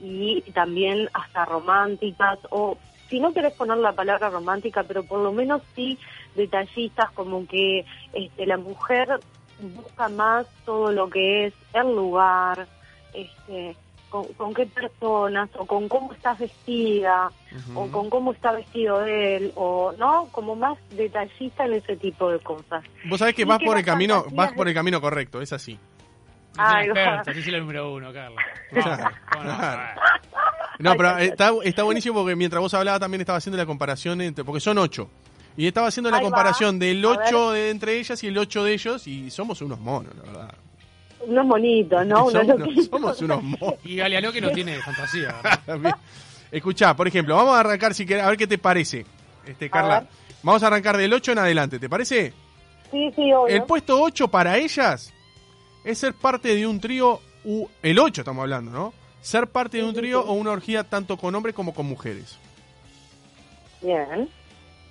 y 0.00 0.42
también 0.52 1.08
hasta 1.12 1.44
románticas 1.44 2.40
o 2.50 2.76
si 3.08 3.20
no 3.20 3.32
querés 3.32 3.52
poner 3.54 3.78
la 3.78 3.92
palabra 3.92 4.30
romántica, 4.30 4.82
pero 4.82 5.04
por 5.04 5.20
lo 5.20 5.32
menos 5.32 5.62
sí 5.74 5.98
detallistas 6.34 7.10
como 7.12 7.46
que 7.46 7.84
este, 8.12 8.46
la 8.46 8.56
mujer 8.56 9.20
busca 9.60 10.08
más 10.08 10.46
todo 10.64 10.92
lo 10.92 11.08
que 11.08 11.46
es 11.46 11.54
el 11.72 11.94
lugar, 11.94 12.66
este, 13.12 13.76
con, 14.10 14.24
con 14.34 14.54
qué 14.54 14.66
personas 14.66 15.50
o 15.56 15.66
con 15.66 15.88
cómo 15.88 16.12
estás 16.12 16.38
vestida 16.38 17.30
o 17.74 17.88
con 17.88 18.10
cómo 18.10 18.32
está 18.32 18.52
vestido 18.52 19.04
él 19.04 19.52
o 19.54 19.92
no, 19.98 20.28
como 20.30 20.54
más 20.54 20.78
detallista 20.90 21.64
en 21.64 21.74
ese 21.74 21.96
tipo 21.96 22.30
de 22.30 22.38
cosas. 22.40 22.84
Vos 23.08 23.18
sabés 23.18 23.34
que 23.34 23.42
Y 23.42 23.44
vas 23.44 23.58
que 23.58 23.66
por 23.66 23.78
el 23.78 23.84
camino, 23.84 24.24
vas 24.32 24.52
por 24.52 24.68
el 24.68 24.74
camino 24.74 25.00
correcto, 25.00 25.40
es 25.40 25.52
así. 25.52 25.78
Experta, 26.56 27.22
ojalá. 27.22 27.40
es 27.40 27.46
la 27.48 27.58
número 27.58 27.92
uno, 27.92 28.12
Carla. 28.12 28.42
Claro, 28.70 30.00
Vamos, 30.00 30.30
¿cómo 30.30 30.53
no? 30.78 30.96
pero 30.96 31.18
está, 31.18 31.52
está 31.62 31.82
buenísimo 31.82 32.20
porque 32.20 32.36
mientras 32.36 32.60
vos 32.60 32.74
hablabas 32.74 33.00
también 33.00 33.20
estaba 33.20 33.38
haciendo 33.38 33.56
la 33.56 33.66
comparación 33.66 34.20
entre, 34.20 34.44
porque 34.44 34.60
son 34.60 34.78
ocho. 34.78 35.08
Y 35.56 35.66
estaba 35.68 35.86
haciendo 35.86 36.10
la 36.10 36.16
Ahí 36.16 36.24
va. 36.24 36.30
comparación 36.30 36.78
del 36.80 37.04
A 37.04 37.08
8 37.10 37.52
de 37.52 37.70
entre 37.70 37.98
ellas 37.98 38.22
y 38.24 38.26
el 38.26 38.36
8 38.38 38.64
de 38.64 38.72
ellos 38.72 39.06
y 39.06 39.30
somos 39.30 39.62
unos 39.62 39.78
monos, 39.78 40.12
la 40.16 40.22
verdad. 40.24 40.54
Unos 41.26 41.46
monitos, 41.46 42.04
¿no? 42.06 42.24
Unos 42.26 42.32
somos, 42.32 42.44
unos, 42.44 42.58
loquitos. 42.60 42.86
somos 42.86 43.22
unos 43.22 43.42
monos. 43.60 43.74
Y 43.84 43.96
Galeano 43.96 44.32
que 44.32 44.40
no 44.40 44.50
tiene 44.50 44.78
fantasía. 44.80 45.36
Escuchá, 46.50 46.94
por 46.96 47.06
ejemplo, 47.08 47.36
vamos 47.36 47.54
a 47.56 47.60
arrancar 47.60 47.94
si 47.94 48.04
querés, 48.04 48.24
a 48.24 48.28
ver 48.28 48.36
qué 48.36 48.46
te 48.46 48.58
parece, 48.58 49.06
este 49.46 49.70
Carla. 49.70 50.06
Vamos 50.42 50.62
a 50.62 50.66
arrancar 50.66 50.96
del 50.96 51.12
8 51.12 51.32
en 51.32 51.38
adelante, 51.38 51.78
¿te 51.78 51.88
parece? 51.88 52.32
Sí, 52.90 53.10
sí, 53.16 53.32
obvio. 53.32 53.48
El 53.48 53.62
puesto 53.64 54.00
8 54.00 54.28
para 54.28 54.58
ellas 54.58 55.12
es 55.84 55.98
ser 55.98 56.14
parte 56.14 56.54
de 56.54 56.66
un 56.66 56.80
trío, 56.80 57.20
u, 57.44 57.66
el 57.82 57.98
8 57.98 58.20
estamos 58.22 58.42
hablando, 58.42 58.70
¿no? 58.70 58.94
Ser 59.24 59.46
parte 59.46 59.78
de 59.78 59.84
un 59.84 59.94
trío 59.94 60.20
o 60.22 60.34
una 60.34 60.50
orgía 60.50 60.84
tanto 60.84 61.16
con 61.16 61.34
hombres 61.34 61.54
como 61.54 61.72
con 61.72 61.86
mujeres. 61.86 62.36
Bien. 63.80 64.28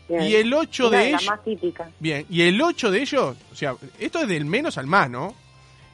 bien. 0.10 0.24
Y 0.24 0.34
el 0.36 0.52
8 0.52 0.88
Una 0.88 0.98
de 0.98 1.08
ellos... 1.10 1.26
más 1.28 1.44
típicas. 1.44 1.90
Bien, 2.00 2.26
y 2.32 2.42
el 2.42 2.60
8 2.60 2.90
de 2.90 3.02
ellos, 3.04 3.38
o 3.52 3.56
sea, 3.56 3.76
esto 4.00 4.20
es 4.22 4.28
del 4.28 4.46
menos 4.46 4.80
al 4.80 4.88
más, 4.88 5.08
¿no? 5.08 5.36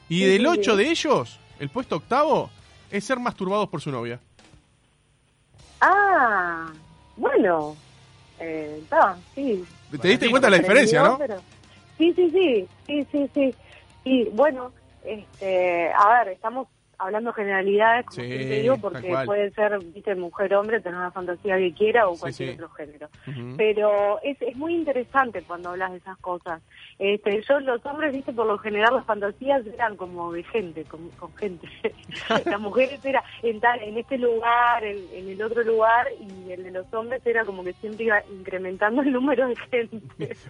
Y 0.08 0.20
Sí, 0.20 0.26
del 0.26 0.42
sí, 0.44 0.48
8 0.48 0.72
sí. 0.72 0.78
de 0.78 0.90
ellos, 0.90 1.40
el 1.60 1.70
puesto 1.70 1.98
octavo, 1.98 2.50
es 2.90 3.04
ser 3.04 3.20
masturbados 3.20 3.68
por 3.68 3.82
su 3.82 3.92
novia. 3.92 4.22
Ah, 5.82 6.72
bueno. 7.18 7.76
Eh, 8.40 8.82
sí. 9.36 9.66
¿Te 10.02 10.08
diste 10.08 10.30
cuenta 10.30 10.50
la 10.50 10.60
diferencia, 10.60 11.04
no? 11.04 11.18
Pero- 11.18 11.42
Sí, 11.98 12.14
sí, 12.16 12.30
sí, 12.32 12.68
sí, 12.88 13.08
sí, 13.12 13.30
sí. 13.34 13.56
Sí, 14.06 14.30
bueno, 14.32 14.72
este, 15.04 15.92
a 15.92 16.08
ver, 16.24 16.30
estamos 16.30 16.70
hablando 17.00 17.34
generalidades, 17.34 18.06
como 18.06 18.22
Sí, 18.22 18.28
siempre 18.28 18.62
digo, 18.62 18.78
porque 18.78 19.16
puede 19.26 19.52
ser, 19.52 19.80
viste, 19.80 20.16
mujer-hombre, 20.16 20.82
tener 20.82 20.98
una 20.98 21.12
fantasía 21.12 21.58
que 21.58 21.74
quiera 21.74 22.08
o 22.08 22.18
cualquier 22.18 22.50
sí. 22.50 22.56
otro 22.56 22.70
género. 22.70 23.10
Pero 23.58 24.20
es, 24.22 24.38
es 24.42 24.56
muy 24.56 24.76
interesante 24.76 25.42
cuando 25.44 25.70
hablas 25.70 25.92
de 25.92 25.98
esas 25.98 26.18
cosas. 26.18 26.62
Este, 27.00 27.42
yo, 27.48 27.60
los 27.62 27.84
hombres, 27.86 28.14
viste, 28.14 28.34
por 28.34 28.46
lo 28.46 28.58
general 28.58 28.96
las 28.96 29.06
fantasías 29.06 29.66
eran 29.66 29.96
como 29.96 30.34
de 30.34 30.44
gente, 30.44 30.84
con, 30.84 31.10
con 31.12 31.36
gente. 31.38 31.68
las 32.46 32.60
mujeres 32.60 33.04
era 33.04 33.24
en, 33.42 33.60
tal, 33.60 33.82
en 33.82 33.98
este 33.98 34.18
lugar, 34.18 34.84
en, 34.84 34.98
en 35.14 35.30
el 35.30 35.42
otro 35.42 35.64
lugar, 35.64 36.08
y 36.20 36.52
el 36.52 36.64
de 36.64 36.72
los 36.72 36.94
hombres 36.94 37.22
era 37.26 37.46
como 37.46 37.64
que 37.64 37.74
siempre 37.74 38.06
iba 38.06 38.22
incrementando 38.32 39.02
el 39.02 39.12
número 39.12 39.48
de 39.48 39.56
gente. 39.56 40.02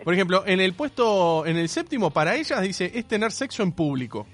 Por 0.04 0.14
ejemplo, 0.14 0.44
en 0.46 0.60
el 0.60 0.74
puesto, 0.74 1.46
en 1.46 1.58
el 1.58 1.70
séptimo 1.70 2.10
para 2.10 2.36
ellas 2.36 2.62
dice 2.62 2.92
es 2.94 3.06
tener 3.06 3.32
sexo 3.32 3.64
en 3.64 3.72
público. 3.72 4.26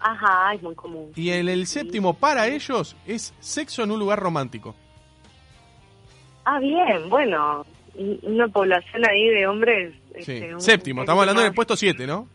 Ajá, 0.00 0.54
es 0.54 0.62
muy 0.62 0.74
común. 0.74 1.12
Y 1.16 1.30
el 1.30 1.66
Sí. 1.66 1.74
séptimo 1.80 2.14
para 2.14 2.46
ellos 2.46 2.94
es 3.06 3.34
sexo 3.40 3.82
en 3.82 3.90
un 3.90 3.98
lugar 3.98 4.18
romántico. 4.20 4.74
Ah, 6.44 6.58
bien, 6.60 7.08
bueno, 7.10 7.66
una 8.22 8.48
población 8.48 9.04
ahí 9.08 9.28
de 9.28 9.46
hombres. 9.46 9.94
Sí. 10.24 10.32
este, 10.32 10.54
un- 10.54 10.60
Séptimo, 10.60 11.02
estamos 11.02 11.20
hablando 11.22 11.42
del 11.42 11.52
puesto 11.54 11.76
7, 11.76 12.04
¿no? 12.06 12.26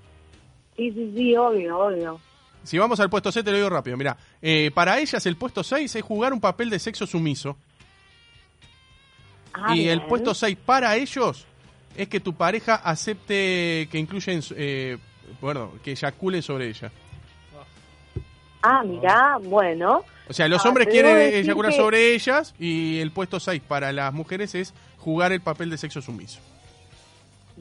Sí, 0.77 0.89
sí, 0.91 1.12
sí, 1.15 1.36
obvio, 1.36 1.77
obvio. 1.79 2.20
Si 2.63 2.77
vamos 2.77 2.98
al 3.01 3.10
puesto 3.10 3.29
7, 3.32 3.43
te 3.46 3.51
lo 3.51 3.58
digo 3.58 3.70
rápido. 3.70 3.98
Mira, 3.98 4.15
eh, 4.41 4.72
para 4.74 5.00
ellas 5.00 5.25
el 5.25 5.36
puesto 5.36 5.63
6 5.63 5.93
es 5.96 6.01
jugar 6.01 6.32
un 6.32 6.39
papel 6.39 6.70
de 6.70 6.79
sexo 6.79 7.05
sumiso. 7.05 7.58
Ah, 9.53 9.75
y 9.75 9.88
el 9.89 10.01
puesto 10.03 10.34
6 10.34 10.58
para 10.65 10.96
ellos 10.96 11.46
es 11.98 12.08
que 12.08 12.20
tu 12.20 12.34
pareja 12.34 12.75
acepte 12.75 13.88
que 13.91 13.98
incluyen, 14.00 14.41
eh, 14.55 14.98
bueno, 15.41 15.74
que 15.84 15.91
eyaculen 15.91 16.41
sobre 16.41 16.70
ella. 16.70 16.89
Ah, 18.63 18.82
mirá, 18.84 19.38
bueno. 19.43 20.03
O 20.29 20.34
sea, 20.34 20.48
los 20.48 20.65
Ah, 20.65 20.70
hombres 20.70 20.88
quieren 20.88 21.17
eyacular 21.34 21.72
que- 21.72 21.77
sobre 21.77 22.13
ellas 22.15 22.55
y 22.58 23.00
el 23.00 23.12
puesto 23.12 23.39
6 23.39 23.62
para 23.67 23.91
las 23.91 24.13
mujeres 24.13 24.55
es 24.55 24.74
jugar 24.98 25.32
el 25.34 25.41
papel 25.41 25.70
de 25.70 25.77
sexo 25.77 26.01
sumiso. 26.01 26.39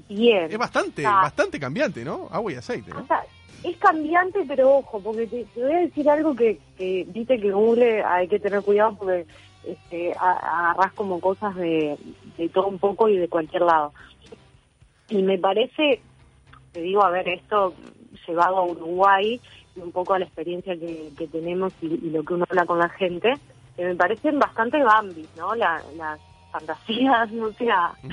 Bien. 0.09 0.51
Es 0.51 0.57
bastante, 0.59 1.05
Ah. 1.05 1.21
bastante 1.23 1.59
cambiante, 1.61 2.05
¿no? 2.05 2.29
Agua 2.31 2.53
y 2.53 2.55
aceite, 2.55 2.93
O 2.93 3.07
sea, 3.07 3.23
es 3.63 3.77
cambiante, 3.77 4.45
pero 4.47 4.77
ojo, 4.79 5.01
porque 5.01 5.27
te, 5.27 5.45
te 5.45 5.63
voy 5.63 5.73
a 5.73 5.79
decir 5.81 6.09
algo 6.09 6.35
que, 6.35 6.59
que 6.79 7.05
viste 7.09 7.39
que 7.39 7.51
Google 7.51 8.03
hay 8.03 8.29
que 8.29 8.39
tener 8.39 8.63
cuidado 8.63 8.97
porque 8.97 9.27
este, 9.67 10.13
a- 10.19 10.71
agarrás 10.71 10.93
como 10.95 11.21
cosas 11.21 11.55
de, 11.57 11.97
de 12.39 12.49
todo 12.49 12.67
un 12.69 12.79
poco 12.79 13.09
y 13.09 13.17
de 13.19 13.29
cualquier 13.29 13.63
lado. 13.63 13.93
Y 15.09 15.23
me 15.23 15.39
parece, 15.39 16.01
te 16.73 16.81
digo, 16.81 17.05
a 17.05 17.11
ver, 17.11 17.29
esto 17.29 17.75
llevado 18.27 18.57
a 18.59 18.65
Uruguay 18.65 19.41
un 19.77 19.93
poco 19.93 20.15
a 20.15 20.19
la 20.19 20.25
experiencia 20.27 20.75
que, 20.77 21.11
que 21.17 21.27
tenemos 21.29 21.73
y, 21.81 21.87
y 21.87 22.11
lo 22.11 22.23
que 22.25 22.35
uno 22.35 22.45
habla 22.49 22.67
con 22.67 22.79
la 22.79 22.89
gente, 22.91 23.35
que 23.77 23.85
me 23.85 23.95
parecen 23.97 24.39
bastante 24.39 24.83
bambis, 24.83 25.29
¿no? 25.37 25.55
La- 25.55 25.83
las 25.97 26.21
fantasías, 26.51 27.31
o 27.41 27.53
sea, 27.55 27.93
Ujú. 28.03 28.13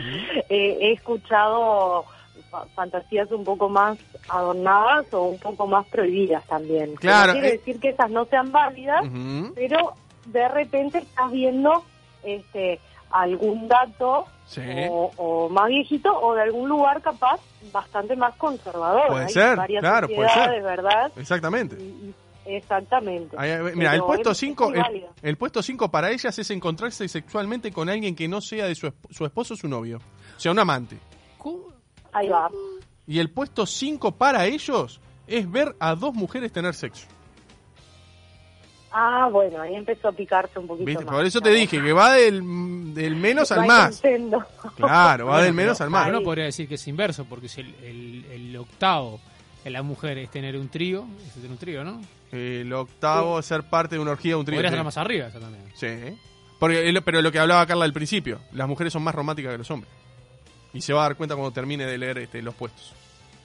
eh, 0.49 0.77
he 0.79 0.91
escuchado 0.93 2.05
fa- 2.49 2.65
fantasías 2.75 3.29
un 3.31 3.43
poco 3.43 3.67
más 3.69 3.97
adornadas 4.29 5.05
o 5.13 5.23
un 5.23 5.39
poco 5.39 5.67
más 5.67 5.85
prohibidas 5.87 6.45
también. 6.47 6.95
Claro, 6.95 7.33
No 7.33 7.39
quiere 7.39 7.49
eh. 7.55 7.57
decir 7.57 7.79
que 7.79 7.89
esas 7.89 8.09
no 8.09 8.25
sean 8.25 8.51
válidas, 8.51 9.03
pero 9.55 9.93
de 10.25 10.47
repente 10.47 10.99
estás 10.99 11.31
viendo 11.31 11.83
este 12.23 12.79
algún 13.11 13.67
dato 13.67 14.25
Sí. 14.45 14.61
o, 14.89 15.11
o 15.17 15.49
más 15.49 15.67
viejito 15.67 16.11
o 16.11 16.33
de 16.33 16.41
algún 16.41 16.67
lugar 16.69 17.01
capaz 17.01 17.39
bastante 17.71 18.15
más 18.15 18.35
conservador. 18.35 19.07
Puede 19.07 19.25
Hay 19.25 19.33
ser, 19.33 19.55
varias 19.57 19.81
claro, 19.81 20.07
puede 20.07 20.29
ser. 20.29 20.61
¿verdad? 20.63 21.11
Exactamente. 21.17 21.75
Y- 21.79 21.83
y- 22.47 22.55
exactamente. 22.55 23.35
Ahí, 23.37 23.51
ahí, 23.51 23.61
mira, 23.75 23.93
el 23.93 24.01
puesto 24.01 24.31
es- 24.31 24.37
es 24.37 24.39
5 24.39 24.69
muy 24.71 25.05
el, 25.21 25.37
puesto 25.37 25.61
5 25.61 25.91
para 25.91 26.09
ellas 26.09 26.37
es 26.39 26.49
encontrarse 26.49 27.07
sexualmente 27.07 27.71
con 27.71 27.89
alguien 27.89 28.15
que 28.15 28.27
no 28.27 28.41
sea 28.41 28.65
de 28.65 28.73
su, 28.73 28.87
esp- 28.87 29.11
su 29.11 29.23
esposo 29.25 29.53
o 29.53 29.57
su 29.57 29.67
novio. 29.67 29.97
O 30.35 30.39
sea, 30.39 30.51
un 30.51 30.59
amante. 30.59 30.97
Ahí 32.11 32.27
va. 32.27 32.49
Y 33.05 33.19
el 33.19 33.29
puesto 33.29 33.65
5 33.67 34.13
para 34.15 34.45
ellos 34.47 34.99
es 35.27 35.49
ver 35.51 35.75
a 35.79 35.93
dos 35.93 36.13
mujeres 36.15 36.51
tener 36.51 36.73
sexo. 36.73 37.07
Ah, 38.91 39.29
bueno, 39.31 39.61
ahí 39.61 39.75
empezó 39.75 40.07
a 40.07 40.11
picarse 40.11 40.57
un 40.57 40.65
poquito 40.67 40.85
¿Viste? 40.87 41.05
más. 41.05 41.13
Por 41.13 41.25
eso 41.25 41.39
te 41.41 41.51
dije 41.51 41.81
que 41.81 41.93
va 41.93 42.13
del, 42.13 42.93
del 42.93 43.15
menos 43.15 43.51
al 43.51 43.67
más. 43.67 44.01
Claro, 44.75 45.25
va 45.25 45.31
Bueno, 45.33 45.43
del 45.45 45.53
menos 45.53 45.77
pero- 45.77 45.85
al 45.85 45.89
más. 45.91 46.07
Uno 46.09 46.21
podría 46.23 46.45
decir 46.45 46.67
que 46.67 46.75
es 46.75 46.87
inverso, 46.87 47.25
porque 47.25 47.47
si 47.47 47.61
el, 47.61 47.75
el- 47.83 48.25
el 48.31 48.55
octavo 48.57 49.19
en 49.63 49.73
la 49.73 49.83
mujer 49.83 50.17
es 50.17 50.31
tener 50.31 50.55
un 50.57 50.69
trío, 50.69 51.05
es 51.27 51.33
tener 51.33 51.51
un 51.51 51.57
trío, 51.57 51.83
¿no? 51.83 52.01
El 52.31 52.71
octavo, 52.73 53.41
ser 53.41 53.63
parte 53.63 53.95
de 53.95 54.01
una 54.01 54.11
orgía, 54.11 54.37
un 54.37 54.45
trío. 54.45 54.57
Podría 54.57 54.69
sí. 54.71 54.75
estar 54.75 54.85
más 54.85 54.97
arriba 54.97 55.27
eso 55.27 55.39
también. 55.39 55.63
Sí. 55.75 56.17
Porque, 56.59 56.87
es 56.87 56.93
lo- 56.93 57.01
pero 57.03 57.21
lo 57.21 57.31
que 57.31 57.39
hablaba 57.39 57.65
Carla 57.65 57.85
al 57.85 57.93
principio, 57.93 58.39
las 58.53 58.67
mujeres 58.67 58.91
son 58.93 59.03
más 59.03 59.13
románticas 59.15 59.51
que 59.51 59.57
los 59.59 59.69
hombres. 59.71 59.91
Y 60.73 60.81
se 60.81 60.93
va 60.93 61.01
a 61.01 61.03
dar 61.09 61.15
cuenta 61.15 61.35
cuando 61.35 61.51
termine 61.51 61.85
de 61.85 61.97
leer 61.97 62.17
este, 62.19 62.41
los 62.41 62.53
puestos. 62.55 62.93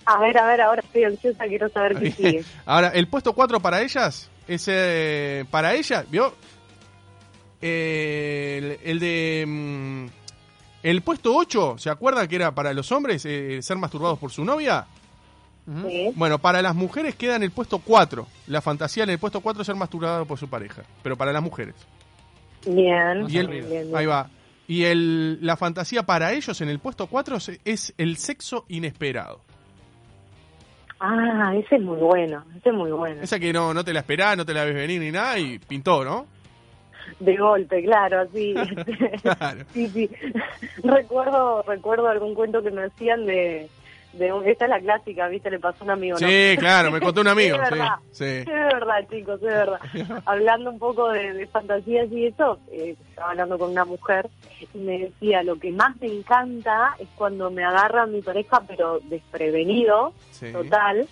A 0.07 0.19
ver, 0.19 0.37
a 0.37 0.47
ver, 0.47 0.61
ahora 0.61 0.83
estoy 0.83 1.05
ansiosa, 1.05 1.45
quiero 1.47 1.69
saber 1.71 1.99
qué 1.99 2.11
sigue. 2.13 2.45
Ahora, 2.67 2.89
el 2.89 3.09
puesto 3.09 3.33
4 3.33 3.61
para 3.61 3.81
ellas 3.81 4.31
es 4.49 4.65
eh, 4.69 5.45
para 5.51 5.75
ella, 5.75 6.05
¿vio? 6.11 6.35
Eh, 7.61 8.79
el, 8.83 8.91
el 8.91 8.99
de 9.01 9.45
mm, 9.47 10.07
el 10.83 11.03
puesto 11.03 11.35
8, 11.35 11.77
¿se 11.79 11.89
acuerdan 11.91 12.29
que 12.29 12.37
era 12.37 12.55
para 12.55 12.75
los 12.75 12.93
hombres 12.93 13.25
eh, 13.25 13.61
ser 13.63 13.77
masturbados 13.79 14.19
por 14.19 14.31
su 14.31 14.45
novia? 14.45 14.87
Sí. 15.67 16.13
Bueno, 16.15 16.39
para 16.39 16.61
las 16.61 16.75
mujeres 16.75 17.15
queda 17.15 17.37
en 17.37 17.43
el 17.43 17.51
puesto 17.51 17.79
4. 17.79 18.27
La 18.49 18.61
fantasía 18.61 19.05
en 19.05 19.11
el 19.11 19.19
puesto 19.19 19.41
4 19.41 19.63
es 19.63 19.67
ser 19.67 19.77
masturbado 19.77 20.27
por 20.27 20.39
su 20.39 20.47
pareja, 20.49 20.83
pero 21.03 21.17
para 21.17 21.33
las 21.33 21.43
mujeres. 21.43 21.75
Bien, 22.67 23.23
Más 23.23 23.33
Y 23.33 23.39
el- 23.39 23.49
bien, 23.49 23.69
bien, 23.71 23.85
bien. 23.87 23.97
Ahí 23.97 24.05
va. 24.07 24.29
Y 24.69 24.85
el, 24.85 25.39
la 25.45 25.57
fantasía 25.57 26.03
para 26.05 26.33
ellos 26.35 26.61
en 26.61 26.69
el 26.69 26.79
puesto 26.81 27.07
4 27.07 27.37
es, 27.37 27.51
es 27.65 27.95
el 27.97 28.19
sexo 28.19 28.67
inesperado. 28.69 29.41
Ah, 31.01 31.53
ese 31.57 31.77
es 31.77 31.83
muy 31.83 31.99
bueno, 31.99 32.45
ese 32.57 32.71
es 32.71 32.75
muy 32.75 32.91
bueno. 32.93 33.23
Esa 33.23 33.39
que 33.39 33.53
no, 33.53 33.75
no 33.75 33.85
te 33.85 33.93
la 33.93 34.01
esperás, 34.01 34.37
no 34.37 34.47
te 34.47 34.55
la 34.55 34.65
ves 34.65 34.75
venir 34.75 35.01
ni 35.01 35.11
nada 35.11 35.39
y 35.39 35.59
pintó, 35.59 36.05
¿no? 36.05 36.27
De 37.21 37.37
golpe, 37.37 37.83
claro, 37.83 38.27
sí. 38.33 38.55
Claro. 39.23 39.65
sí, 39.73 39.89
sí. 39.89 40.11
Recuerdo, 40.83 41.63
recuerdo 41.63 42.09
algún 42.09 42.35
cuento 42.35 42.63
que 42.63 42.71
me 42.71 42.85
hacían 42.85 43.27
de, 43.27 43.69
de 44.19 44.33
un- 44.33 44.47
esta 44.47 44.65
es 44.65 44.71
la 44.71 44.81
clásica, 44.81 45.29
¿viste? 45.29 45.51
Le 45.51 45.59
pasó 45.59 45.79
a 45.81 45.85
un 45.85 45.91
amigo, 45.91 46.19
¿no? 46.21 46.27
Sí, 46.29 46.57
claro, 46.59 46.91
me 46.91 47.01
contó 47.01 47.21
un 47.21 47.29
amigo. 47.29 47.57
Es 47.63 47.69
sí, 47.69 47.75
verdad. 47.75 47.95
sí. 48.11 48.25
Es 48.25 48.45
verdad, 48.47 49.07
chicos, 49.11 49.37
es 49.43 49.49
verdad. 49.49 49.81
Hablando 50.27 50.71
un 50.71 50.79
poco 50.79 51.11
de, 51.11 51.33
de 51.33 51.47
fantasías 51.47 52.11
y 52.13 52.27
eso, 52.27 52.59
eh, 52.73 52.97
estaba 53.11 53.31
hablando 53.31 53.59
con 53.59 53.71
una 53.71 53.85
mujer 53.85 54.29
y 54.73 54.79
me 54.79 54.99
decía, 54.99 55.43
lo 55.43 55.57
que 55.57 55.71
más 55.73 55.97
me 56.01 56.07
encanta 56.09 56.95
es 56.99 57.09
cuando 57.17 57.51
me 57.51 57.65
agarra 57.65 58.07
mi 58.07 58.23
pareja, 58.23 58.63
pero 58.67 59.01
desprevenido, 59.05 60.13
Sí. 60.31 60.53
total. 60.53 61.07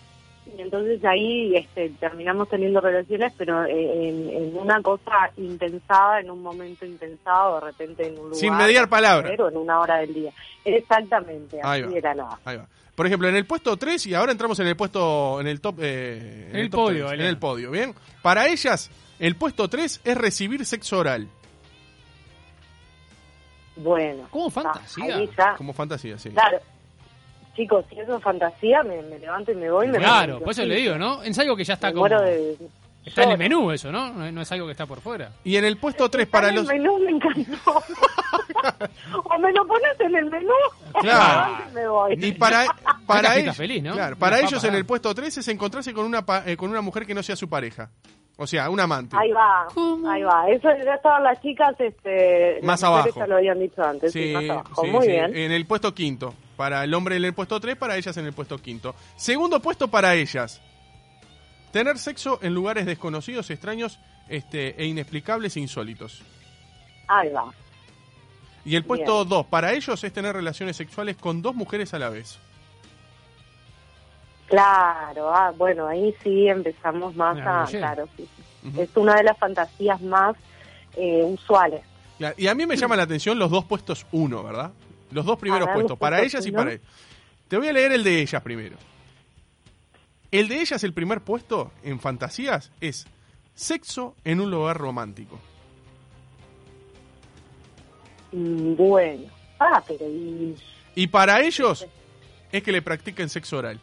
Y 0.45 0.61
entonces 0.61 1.03
ahí 1.05 1.57
este, 1.57 1.91
terminamos 2.01 2.49
teniendo 2.49 2.81
relaciones, 2.81 3.33
pero 3.39 3.65
eh, 3.65 4.09
en, 4.09 4.29
en 4.31 4.57
una 4.57 4.83
cosa 4.83 5.31
impensada, 5.37 6.21
en 6.21 6.31
un 6.31 6.43
momento 6.43 6.85
impensado, 6.85 7.61
de 7.61 7.67
repente 7.67 8.07
en 8.07 8.13
un 8.19 8.25
lugar. 8.25 8.35
Sin 8.35 8.57
mediar 8.57 8.89
palabra. 8.89 9.31
O 9.39 9.49
en 9.49 9.57
una 9.57 9.81
hora 9.81 9.99
del 9.99 10.13
día. 10.13 10.33
Exactamente, 10.65 11.61
Ahí 11.63 11.83
así 11.83 11.93
va. 11.93 11.99
era 11.99 12.15
la... 12.15 12.39
Ahí 12.45 12.57
va. 12.57 12.67
Por 12.95 13.07
ejemplo, 13.07 13.29
en 13.29 13.37
el 13.37 13.47
puesto 13.47 13.77
3 13.77 14.07
y 14.07 14.15
ahora 14.15 14.33
entramos 14.33 14.59
en 14.61 14.67
el 14.67 14.77
puesto, 14.77 15.41
en 15.41 15.47
el 15.47 15.61
top, 15.61 15.77
eh, 15.81 16.51
En 16.51 16.57
el 16.57 16.71
top 16.71 16.81
podio, 16.81 17.07
3, 17.09 17.21
en 17.21 17.27
el 17.27 17.39
podio, 17.39 17.71
¿bien? 17.71 17.95
Para 18.21 18.49
ellas, 18.49 18.91
el 19.19 19.37
puesto 19.37 19.69
3 19.69 20.03
es 20.05 20.17
recibir 20.17 20.67
sexo 20.67 20.99
oral, 20.99 21.29
Bueno. 23.77 24.27
¿Cómo 24.31 24.49
ah, 24.49 24.51
fantasía? 24.51 25.55
como 25.57 25.73
fantasía, 25.73 26.19
sí. 26.19 26.31
Claro. 26.31 26.59
Chicos, 27.55 27.85
si 27.91 27.99
eso 28.01 28.17
es 28.17 28.23
fantasía, 28.23 28.83
me, 28.83 29.03
me 29.03 29.19
levanto 29.19 29.53
y 29.53 29.55
me 29.57 29.71
voy. 29.71 29.87
me 29.89 29.99
Claro, 29.99 30.39
por 30.41 30.51
eso 30.53 30.65
le 30.65 30.77
digo, 30.77 30.97
¿no? 30.97 31.23
Es 31.23 31.39
algo 31.39 31.55
que 31.57 31.65
ya 31.65 31.75
está 31.75 31.89
Me 31.89 31.95
como... 31.95 32.09
de... 32.09 32.57
Está 33.05 33.25
en 33.25 33.31
el 33.33 33.39
menú 33.39 33.73
eso, 33.73 33.91
¿no? 33.91 34.13
No 34.13 34.25
es- 34.25 34.33
no 34.33 34.43
es 34.43 34.53
algo 34.53 34.65
que 34.67 34.71
está 34.73 34.87
por 34.87 35.01
fuera. 35.01 35.33
Y 35.43 35.57
en 35.57 35.65
el 35.65 35.77
puesto 35.77 36.09
3 36.09 36.27
para 36.29 36.51
en 36.51 36.55
los... 36.55 36.71
el 36.71 36.79
menú 36.79 36.99
me 37.01 37.11
encantó. 37.11 37.73
o 39.25 39.39
me 39.39 39.53
lo 39.53 39.67
pones 39.67 40.01
en 40.01 40.15
el 40.17 40.25
menú 40.31 40.53
o 40.93 40.99
me 40.99 41.01
Claro. 41.03 41.51
levanto 41.51 41.71
y 41.71 41.75
me 41.75 41.89
voy. 41.89 42.15
Y 42.21 42.33
para, 42.33 42.65
para, 43.07 43.37
ellos, 43.37 43.57
feliz, 43.57 43.83
¿no? 43.83 43.93
claro, 43.95 44.17
para 44.17 44.39
ellos 44.41 44.63
en 44.65 44.75
el 44.75 44.87
puesto 44.87 45.13
3 45.15 45.37
es 45.39 45.49
encontrarse 45.49 45.93
con 45.93 46.07
una, 46.07 46.25
pa- 46.25 46.45
eh, 46.47 46.57
con 46.57 46.71
una 46.71 46.81
mujer 46.81 47.05
que 47.07 47.13
no 47.15 47.23
sea 47.23 47.35
su 47.37 47.49
pareja. 47.49 47.91
O 48.37 48.47
sea, 48.47 48.71
un 48.71 48.81
amante. 48.81 49.15
Ahí 49.19 49.31
va, 49.31 49.67
¿Cómo? 49.75 50.09
ahí 50.11 50.23
va. 50.23 50.49
Eso 50.49 50.69
ya 50.85 50.95
estaban 50.95 51.23
las 51.23 51.41
chicas, 51.43 51.75
este, 51.79 52.61
Más 52.63 52.81
las 52.81 52.91
mujeres 52.91 53.17
abajo. 53.17 53.21
Ya 53.21 53.27
lo 53.27 53.37
habían 53.37 53.59
dicho 53.61 53.83
antes, 53.83 54.13
sí, 54.13 54.29
Sí, 54.29 54.33
más 54.33 54.49
abajo. 54.51 54.83
sí, 54.83 54.91
Muy 54.91 55.03
sí. 55.05 55.09
bien. 55.11 55.37
En 55.37 55.53
el 55.53 55.67
puesto 55.67 55.93
quinto. 55.95 56.35
Para 56.63 56.85
el 56.85 56.95
hombre 56.95 57.17
en 57.17 57.25
el 57.25 57.35
puesto 57.35 57.59
3, 57.59 57.77
para 57.77 57.97
ellas 57.97 58.17
en 58.19 58.25
el 58.25 58.33
puesto 58.33 58.57
quinto. 58.57 58.95
Segundo 59.17 59.59
puesto 59.59 59.89
para 59.89 60.15
ellas. 60.15 60.61
Tener 61.73 61.99
sexo 61.99 62.39
en 62.41 62.55
lugares 62.55 62.87
desconocidos, 62.87 63.51
extraños 63.51 63.99
este, 64.29 64.81
e 64.81 64.87
inexplicables 64.87 65.57
e 65.57 65.61
insólitos. 65.61 66.23
Ahí 67.09 67.31
va. 67.31 67.53
Y 68.65 68.77
el 68.77 68.85
puesto 68.85 69.25
Bien. 69.25 69.29
2 69.29 69.47
para 69.47 69.73
ellos 69.73 70.05
es 70.05 70.13
tener 70.13 70.37
relaciones 70.37 70.77
sexuales 70.77 71.17
con 71.17 71.43
dos 71.43 71.57
mujeres 71.57 71.95
a 71.95 71.99
la 71.99 72.11
vez. 72.11 72.39
Claro, 74.47 75.35
ah, 75.35 75.53
bueno, 75.59 75.89
ahí 75.89 76.15
sí 76.23 76.47
empezamos 76.47 77.17
más 77.17 77.39
a... 77.39 77.67
Claro, 77.77 78.09
sí. 78.17 78.29
Es 78.79 78.97
una 78.97 79.17
de 79.17 79.25
las 79.25 79.37
fantasías 79.37 80.01
más 80.01 80.37
eh, 80.97 81.25
usuales. 81.25 81.83
Claro, 82.19 82.37
Y 82.39 82.47
a 82.47 82.55
mí 82.55 82.67
me 82.67 82.77
llama 82.77 82.95
la 82.95 83.03
atención 83.03 83.37
los 83.37 83.51
dos 83.51 83.65
puestos 83.65 84.07
uno, 84.13 84.45
¿verdad? 84.45 84.71
Los 85.13 85.25
dos 85.27 85.39
primeros 85.39 85.69
puestos, 85.73 85.99
para 85.99 86.21
ellas 86.23 86.45
y 86.47 86.53
para 86.53 86.73
ellos. 86.73 86.87
Te 87.49 87.57
voy 87.59 87.69
a 87.69 87.73
leer 87.73 87.93
el 87.93 88.03
de 88.05 88.21
ellas 88.23 88.43
primero. 88.43 88.77
El 90.31 90.49
de 90.49 90.61
ellas, 90.61 90.83
el 90.85 90.95
primer 90.95 91.21
puesto 91.21 91.71
en 91.83 92.01
fantasías, 92.01 92.71
es 92.81 93.07
sexo 93.55 94.17
en 94.25 94.41
un 94.41 94.51
lugar 94.51 94.79
romántico. 94.79 95.39
Mm, 98.33 98.75
Bueno. 98.77 99.31
Ah, 99.59 99.83
pero 99.87 100.07
y... 100.09 100.57
Y 100.95 101.07
para 101.07 101.41
ellos 101.41 101.87
es 102.51 102.63
que 102.63 102.73
le 102.73 102.83
practiquen 102.83 103.29
sexo 103.29 103.59
oral. 103.59 103.79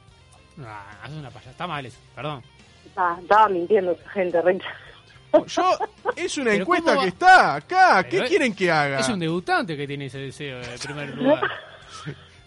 Ah, 0.61 1.05
es 1.07 1.11
una 1.13 1.29
payasa. 1.29 1.51
Está 1.51 1.67
mal 1.67 1.85
eso, 1.85 1.97
perdón. 2.15 2.43
ah, 2.97 3.17
estaba 3.21 3.47
mintiendo 3.49 3.91
esa 3.93 4.09
gente, 4.09 4.41
Richa. 4.41 4.67
Yo, 5.47 5.77
es 6.15 6.37
una 6.37 6.53
encuesta 6.53 6.99
que 6.99 7.07
está 7.09 7.55
acá. 7.55 8.03
¿Qué 8.03 8.17
es- 8.19 8.29
quieren 8.29 8.53
que 8.55 8.71
haga? 8.71 8.99
Es 8.99 9.09
un 9.09 9.19
debutante 9.19 9.77
que 9.77 9.85
tiene 9.87 10.05
ese 10.07 10.17
deseo 10.19 10.59
de 10.59 10.77
primer 10.79 11.09
lugar. 11.15 11.41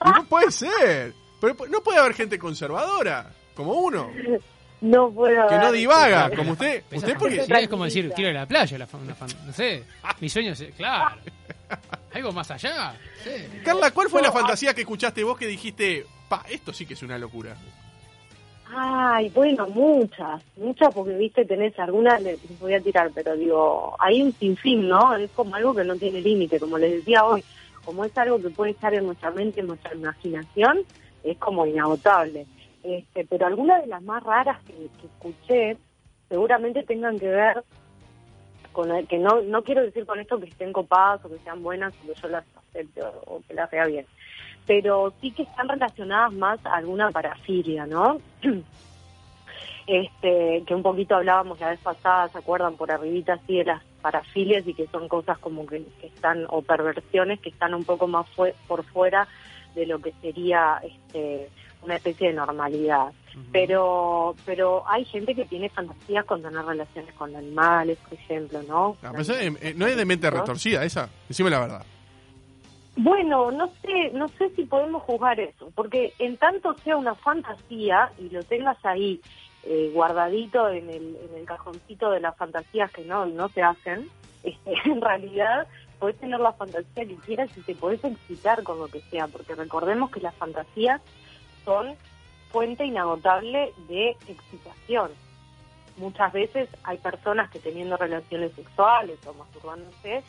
Y 0.05 0.09
no 0.11 0.25
puede 0.25 0.51
ser. 0.51 1.13
Pero 1.41 1.57
no 1.69 1.81
puede 1.83 1.99
haber 1.99 2.15
gente 2.15 2.39
conservadora, 2.39 3.31
como 3.55 3.73
uno, 3.73 4.11
No 4.81 5.11
puedo... 5.11 5.49
que 5.49 5.57
no 5.59 5.73
divaga, 5.73 6.31
como 6.35 6.53
usted. 6.53 6.83
Esa 6.91 6.97
Usted 6.99 7.17
porque... 7.19 7.47
es 7.49 7.69
como 7.69 7.85
decir, 7.85 8.13
quiero 8.15 8.31
ir 8.31 8.37
a 8.37 8.41
la 8.41 8.47
playa, 8.47 8.79
la 8.79 8.87
fan- 8.87 9.03
una 9.03 9.15
fan- 9.15 9.31
no 9.47 9.53
sé. 9.53 9.85
Mi 10.21 10.29
sueño 10.29 10.53
es, 10.53 10.65
claro. 10.77 11.17
Algo 12.15 12.33
más 12.33 12.51
allá. 12.51 12.95
Sí. 13.25 13.31
Carla, 13.65 13.91
¿cuál 13.91 14.09
fue 14.09 14.23
la 14.23 14.31
fantasía 14.33 14.75
que 14.75 14.83
escuchaste 14.83 15.25
vos 15.25 15.37
que 15.39 15.47
dijiste, 15.47 16.05
pa, 16.29 16.45
esto 16.49 16.73
sí 16.73 16.85
que 16.87 16.95
es 16.95 17.03
una 17.03 17.17
locura? 17.19 17.57
Ay, 18.75 19.29
bueno, 19.31 19.67
muchas, 19.69 20.43
muchas 20.57 20.93
porque, 20.95 21.15
viste, 21.17 21.45
tenés 21.45 21.79
algunas, 21.79 22.23
le- 22.23 22.39
les 22.39 22.59
voy 22.59 22.73
a 22.75 22.81
tirar, 22.83 23.11
pero 23.15 23.37
digo, 23.37 23.95
hay 23.99 24.23
un 24.23 24.35
sinfín, 24.39 24.89
¿no? 24.89 25.15
Es 25.17 25.31
como 25.33 25.55
algo 25.57 25.75
que 25.75 25.85
no 25.85 25.99
tiene 25.99 26.23
límite, 26.23 26.59
como 26.59 26.79
les 26.79 26.93
decía 26.93 27.25
hoy, 27.25 27.45
como 27.85 28.05
es 28.07 28.17
algo 28.17 28.41
que 28.41 28.49
puede 28.51 28.71
estar 28.73 28.95
en 28.95 29.05
nuestra 29.07 29.31
mente, 29.31 29.61
en 29.61 29.67
nuestra 29.67 29.95
imaginación, 29.95 30.79
es 31.23 31.39
como 31.39 31.67
inagotable. 31.67 32.47
Este, 32.83 33.27
pero 33.27 33.47
algunas 33.47 33.83
de 33.83 33.89
las 33.89 34.03
más 34.03 34.23
raras 34.23 34.63
que, 34.65 34.91
que 34.99 35.07
escuché 35.09 35.79
seguramente 36.29 36.83
tengan 36.85 37.19
que 37.19 37.29
ver 37.29 37.63
con 38.73 38.91
el- 38.91 39.07
que 39.07 39.19
no 39.19 39.43
no 39.43 39.63
quiero 39.65 39.83
decir 39.83 40.07
con 40.07 40.19
esto 40.21 40.41
que 40.41 40.47
estén 40.49 40.73
copadas 40.73 41.23
o 41.25 41.29
que 41.29 41.39
sean 41.41 41.63
buenas 41.63 41.93
o 42.03 42.07
que 42.07 42.15
yo 42.23 42.29
las 42.29 42.47
acepte 42.57 43.03
o, 43.03 43.09
o 43.27 43.43
que 43.47 43.55
las 43.55 43.71
vea 43.71 43.87
bien 43.87 44.07
pero 44.67 45.13
sí 45.21 45.31
que 45.33 45.43
están 45.43 45.69
relacionadas 45.69 46.33
más 46.33 46.65
a 46.67 46.77
alguna 46.77 47.11
parafilia, 47.11 47.87
¿no? 47.87 48.21
este 49.87 50.63
que 50.67 50.75
un 50.75 50.83
poquito 50.83 51.17
hablábamos 51.17 51.59
la 51.61 51.71
vez 51.71 51.81
pasada, 51.81 52.29
¿se 52.29 52.39
acuerdan? 52.39 52.77
Por 52.77 52.91
arribita 52.93 53.35
así 53.35 53.57
de 53.59 53.65
las 53.65 53.83
parafilias 54.01 54.67
y 54.67 54.75
que 54.75 54.87
son 54.89 55.09
cosas 55.09 55.39
como 55.39 55.67
que, 55.67 55.85
que 56.01 56.07
están, 56.09 56.45
o 56.49 56.63
perversiones 56.63 57.41
que 57.41 57.49
están 57.51 57.75
un 57.75 57.85
poco 57.85 58.07
más 58.07 58.29
fue- 58.31 58.55
por 58.69 58.85
fuera 58.85 59.27
de 59.75 59.87
lo 59.87 59.99
que 60.01 60.13
sería 60.21 60.81
este 60.85 61.51
una 61.83 61.97
especie 61.97 62.29
de 62.29 62.35
normalidad. 62.35 63.13
Pero 63.51 64.37
pero 64.45 64.85
hay 64.87 65.05
gente 65.07 65.35
que 65.35 65.47
tiene 65.47 65.69
fantasías 65.71 66.25
con 66.27 66.43
tener 66.43 66.65
relaciones 66.65 67.13
con 67.15 67.35
animales, 67.35 67.99
por 67.99 68.15
ejemplo, 68.15 68.63
¿no? 68.69 68.97
Pero 69.01 69.23
eso, 69.23 69.35
eh, 69.35 69.53
eh, 69.61 69.75
no 69.77 69.87
es 69.87 69.97
de 69.97 70.05
mente 70.05 70.31
retorcida 70.31 70.85
esa. 70.85 71.09
Decime 71.29 71.51
la 71.51 71.59
verdad. 71.61 71.85
Bueno, 72.97 73.51
no 73.51 73.69
sé, 73.81 74.11
no 74.13 74.29
sé 74.29 74.51
si 74.51 74.65
podemos 74.65 75.03
juzgar 75.05 75.41
eso, 75.41 75.73
porque 75.75 76.13
en 76.19 76.37
tanto 76.37 76.75
sea 76.79 76.97
una 76.97 77.15
fantasía 77.15 78.13
y 78.19 78.29
lo 78.29 78.43
tengas 78.43 78.77
ahí 78.85 79.21
eh, 79.63 79.91
guardadito 79.95 80.69
en 80.69 80.91
el, 80.91 81.17
en 81.17 81.39
el 81.39 81.47
cajoncito 81.47 82.11
de 82.11 82.21
las 82.21 82.37
fantasías 82.37 82.91
que 82.93 83.05
no 83.05 83.25
no 83.25 83.49
se 83.49 83.63
hacen, 83.63 84.11
este, 84.43 84.75
en 84.85 85.01
realidad 85.01 85.67
podés 85.99 86.19
tener 86.19 86.41
la 86.41 86.53
fantasía 86.53 87.07
que 87.07 87.17
quieras 87.17 87.57
y 87.57 87.63
te 87.63 87.75
podés 87.75 88.05
excitar 88.05 88.63
con 88.63 88.79
lo 88.79 88.89
que 88.89 89.01
sea, 89.03 89.27
porque 89.29 89.55
recordemos 89.55 90.11
que 90.11 90.21
las 90.21 90.35
fantasías 90.35 91.01
son 91.65 91.95
fuente 92.51 92.85
inagotable 92.85 93.73
de 93.89 94.11
excitación. 94.29 95.13
Muchas 95.97 96.33
veces 96.33 96.69
hay 96.83 96.99
personas 96.99 97.51
que 97.51 97.59
teniendo 97.59 97.97
relaciones 97.97 98.53
sexuales 98.53 99.19
o 99.27 99.33
masturbándose 99.35 100.23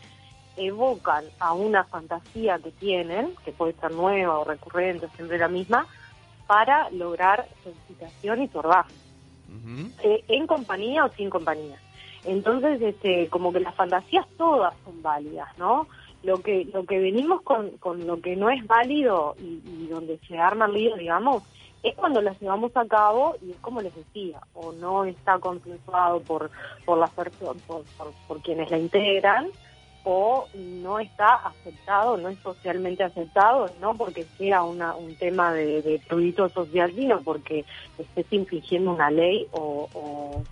evocan 0.55 1.25
a 1.39 1.53
una 1.53 1.83
fantasía 1.85 2.59
que 2.59 2.71
tienen, 2.71 3.33
que 3.43 3.51
puede 3.51 3.73
ser 3.73 3.91
nueva 3.91 4.39
o 4.39 4.43
recurrente, 4.43 5.07
siempre 5.15 5.37
la 5.37 5.47
misma, 5.47 5.87
para 6.47 6.89
lograr 6.91 7.47
su 7.63 7.69
excitación 7.69 8.43
y 8.43 8.47
su 8.49 8.59
orgasmo, 8.59 8.93
Ujú. 9.49 9.91
eh, 10.03 10.23
en 10.27 10.45
compañía 10.47 11.05
o 11.05 11.09
sin 11.09 11.29
compañía. 11.29 11.77
Entonces, 12.25 12.81
este, 12.81 13.27
como 13.29 13.51
que 13.51 13.59
las 13.59 13.75
fantasías 13.75 14.25
todas 14.37 14.73
son 14.85 15.01
válidas, 15.01 15.49
¿no? 15.57 15.87
Lo 16.23 16.41
que 16.41 16.65
lo 16.73 16.85
que 16.85 16.99
venimos 16.99 17.41
con, 17.41 17.71
con 17.79 18.07
lo 18.07 18.21
que 18.21 18.35
no 18.37 18.49
es 18.49 18.65
válido 18.65 19.35
y, 19.39 19.61
y 19.65 19.87
donde 19.87 20.19
se 20.27 20.37
arma 20.37 20.65
el 20.67 20.73
lío, 20.73 20.95
digamos, 20.95 21.43
es 21.83 21.93
cuando 21.95 22.21
las 22.21 22.39
llevamos 22.39 22.71
a 22.77 22.85
cabo 22.87 23.35
y 23.41 23.51
es 23.51 23.57
como 23.57 23.81
les 23.81 23.93
decía, 23.93 24.39
o 24.53 24.71
no 24.71 25.03
está 25.03 25.37
consensuado 25.39 26.21
por 26.21 26.49
por 26.85 26.97
las 26.97 27.09
por, 27.11 27.31
por, 27.31 27.83
por 28.25 28.41
quienes 28.41 28.71
la 28.71 28.77
integran, 28.77 29.47
o 30.03 30.47
no 30.53 30.99
está 30.99 31.35
aceptado, 31.35 32.17
no 32.17 32.29
es 32.29 32.37
socialmente 32.39 33.03
aceptado, 33.03 33.69
no 33.79 33.95
porque 33.95 34.23
sea 34.37 34.63
una, 34.63 34.95
un 34.95 35.15
tema 35.15 35.53
de, 35.53 35.81
de 35.81 35.99
prurito 36.07 36.49
social, 36.49 36.91
sino 36.93 37.21
porque 37.21 37.65
estés 37.97 38.25
infringiendo 38.31 38.93
una 38.93 39.09
ley 39.09 39.47
o, 39.51 39.87
o, 39.93 40.43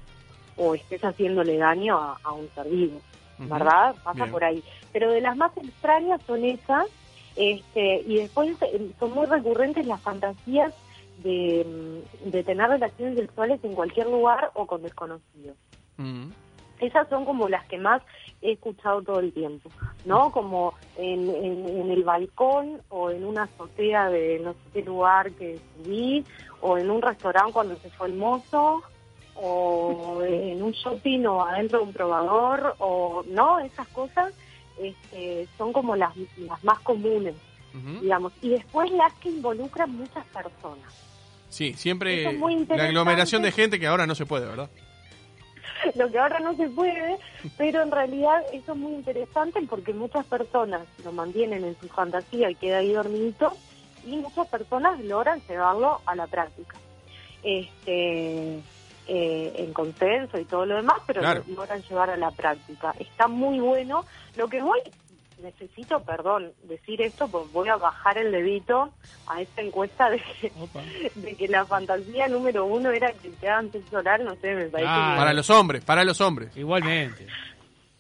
o 0.58 0.76
estés 0.76 1.04
haciéndole 1.04 1.58
daño 1.58 1.98
a, 1.98 2.18
a 2.24 2.32
un 2.32 2.48
ser 2.56 2.68
vivo. 2.70 3.02
¿verdad? 3.50 3.96
Pasa 4.04 4.20
Bien. 4.26 4.32
por 4.32 4.44
ahí. 4.44 4.64
Pero 4.94 5.12
de 5.12 5.22
las 5.22 5.36
más 5.36 5.56
extrañas 5.58 6.22
son 6.28 6.46
esas, 6.46 6.86
este, 7.36 8.04
y 8.06 8.18
después 8.18 8.56
eh, 8.62 8.92
son 9.00 9.14
muy 9.14 9.26
recurrentes 9.26 9.88
las 9.88 10.00
fantasías 10.02 10.74
de, 11.24 12.04
de 12.26 12.44
tener 12.44 12.70
relaciones 12.70 13.18
sexuales 13.18 13.60
en 13.64 13.74
cualquier 13.74 14.08
lugar 14.08 14.52
o 14.54 14.66
con 14.66 14.82
desconocidos. 14.84 15.58
Esas 16.82 17.08
son 17.10 17.24
como 17.26 17.48
las 17.48 17.66
que 17.68 17.78
más 17.78 18.02
he 18.42 18.52
escuchado 18.54 19.02
todo 19.04 19.20
el 19.20 19.32
tiempo, 19.32 19.70
¿no? 20.06 20.32
Como 20.32 20.74
en, 20.98 21.30
en- 21.30 21.70
en 21.70 21.92
el 21.92 22.04
balcón 22.04 22.82
o 22.90 23.10
en 23.12 23.24
una 23.24 23.44
azotea 23.44 24.10
de 24.10 24.40
no 24.40 24.54
sé 24.54 24.60
qué 24.74 24.82
lugar 24.82 25.32
que 25.32 25.60
subí, 25.78 26.26
o 26.60 26.78
en 26.78 26.90
un 26.92 27.02
restaurante 27.02 27.54
cuando 27.54 27.76
se 27.78 27.90
fue 27.92 28.08
el 28.08 28.14
mozo, 28.16 28.82
o 29.36 30.22
en 30.24 30.62
un 30.62 30.72
shopping 30.72 31.26
o 31.26 31.44
adentro 31.44 31.80
de 31.80 31.86
un 31.86 31.94
probador, 31.94 32.76
o 32.80 33.24
no, 33.28 33.60
esas 33.60 33.88
cosas 33.90 34.34
este, 34.80 35.48
son 35.58 35.72
como 35.74 35.96
las, 35.96 36.16
las 36.38 36.64
más 36.64 36.80
comunes, 36.80 37.36
digamos. 38.02 38.34
Y 38.42 38.50
después 38.50 38.92
las 38.92 39.14
que 39.16 39.30
involucran 39.30 39.96
muchas 39.96 40.26
personas. 40.28 40.94
Sí, 41.50 41.74
siempre 41.74 42.16
es 42.32 42.38
la 42.78 42.84
aglomeración 42.90 43.42
de 43.42 43.52
gente 43.52 43.80
que 43.80 43.88
ahora 43.88 44.08
no 44.08 44.16
se 44.16 44.26
puede, 44.26 44.46
¿verdad? 44.46 44.70
lo 45.96 46.12
que 46.12 46.20
ahora 46.20 46.40
no 46.40 46.56
se 46.56 46.70
puede, 46.70 47.18
pero 47.58 47.82
en 47.82 47.92
realidad 47.92 48.44
eso 48.54 48.74
es 48.74 48.78
muy 48.78 48.94
interesante 48.94 49.62
porque 49.70 49.94
muchas 49.94 50.26
personas 50.26 50.82
lo 51.04 51.12
mantienen 51.12 51.64
en 51.64 51.80
su 51.80 51.88
fantasía 51.90 52.50
y 52.50 52.56
queda 52.56 52.80
ahí 52.80 52.94
dormidito 52.94 53.56
y 54.06 54.18
muchas 54.18 54.48
personas 54.48 55.00
logran 55.02 55.42
llevarlo 55.48 56.02
a 56.06 56.16
la 56.16 56.28
práctica. 56.28 56.76
Este 57.44 58.60
eh, 59.08 59.54
en 59.58 59.74
consenso 59.74 60.38
y 60.40 60.46
todo 60.46 60.66
lo 60.66 60.76
demás, 60.76 61.02
pero 61.08 61.22
Claro. 61.22 61.44
lo 61.48 61.56
logran 61.56 61.82
llevar 61.82 62.12
a 62.12 62.18
la 62.18 62.32
práctica. 62.32 62.94
Está 63.00 63.28
muy 63.28 63.60
bueno. 63.60 64.06
Lo 64.38 64.48
que 64.48 64.62
voy, 64.62 64.80
necesito, 65.42 66.02
perdón, 66.04 66.52
decir 66.64 67.02
esto, 67.02 67.28
porque 67.28 67.50
voy 67.54 67.70
a 67.70 67.76
bajar 67.78 68.18
el 68.18 68.32
dedito 68.32 68.92
a 69.28 69.42
esta 69.42 69.62
encuesta 69.62 70.10
de 70.10 70.20
que, 70.42 70.52
de 71.16 71.36
que 71.36 71.48
la 71.48 71.66
fantasía 71.66 72.28
número 72.28 72.66
uno 72.66 72.92
era 72.92 73.12
que 73.14 73.30
te 73.30 73.50
hagan 73.50 73.72
sexo 73.72 73.98
oral, 73.98 74.24
no 74.26 74.36
sé, 74.36 74.54
me 74.56 74.66
parece 74.66 74.90
Ah, 74.90 75.12
que- 75.16 75.20
Para 75.20 75.34
los 75.34 75.50
hombres, 75.50 75.84
para 75.84 76.04
los 76.04 76.22
hombres. 76.22 76.56
Igualmente. 76.56 77.28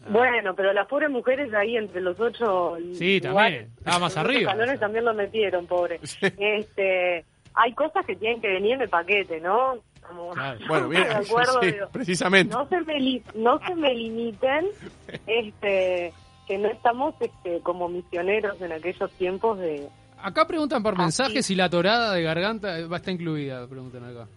Bueno, 0.09 0.55
pero 0.55 0.73
las 0.73 0.87
pobres 0.87 1.09
mujeres 1.11 1.53
ahí 1.53 1.77
entre 1.77 2.01
los 2.01 2.19
ocho 2.19 2.75
Sí, 2.95 3.21
también. 3.21 3.69
Estaba 3.77 3.99
más 3.99 4.15
los 4.15 4.25
arriba. 4.25 4.51
escalones 4.51 4.79
también 4.79 5.05
lo 5.05 5.13
metieron, 5.13 5.67
pobre. 5.67 5.99
Sí. 6.03 6.17
Este, 6.39 7.23
hay 7.53 7.73
cosas 7.73 8.03
que 8.05 8.15
tienen 8.15 8.41
que 8.41 8.47
venir 8.47 8.79
de 8.79 8.87
paquete, 8.87 9.39
¿no? 9.41 9.75
Como- 10.07 10.31
Claro. 10.31 10.59
Bueno, 10.67 10.89
bien, 10.89 11.03
acuerdo, 11.11 11.59
sí, 11.61 11.71
digo, 11.73 11.87
precisamente. 11.91 12.51
no 12.53 12.67
se 12.67 12.81
me 12.81 12.99
li- 12.99 13.23
no 13.35 13.59
se 13.59 13.75
me 13.75 13.93
limiten, 13.93 14.65
este, 15.27 16.11
que 16.51 16.57
no 16.57 16.67
estamos 16.67 17.15
este, 17.21 17.61
como 17.61 17.87
misioneros 17.87 18.59
en 18.59 18.73
aquellos 18.73 19.09
tiempos 19.13 19.57
de, 19.57 19.87
Acá 20.21 20.45
preguntan 20.45 20.83
por 20.83 20.95
Así. 20.95 21.01
mensaje 21.01 21.43
si 21.43 21.55
la 21.55 21.69
torada 21.69 22.13
de 22.13 22.23
garganta 22.23 22.67
va 22.87 22.97
a 22.97 22.99
estar 22.99 23.13
incluida, 23.13 23.65
preguntan 23.67 24.03
acá. 24.03 24.27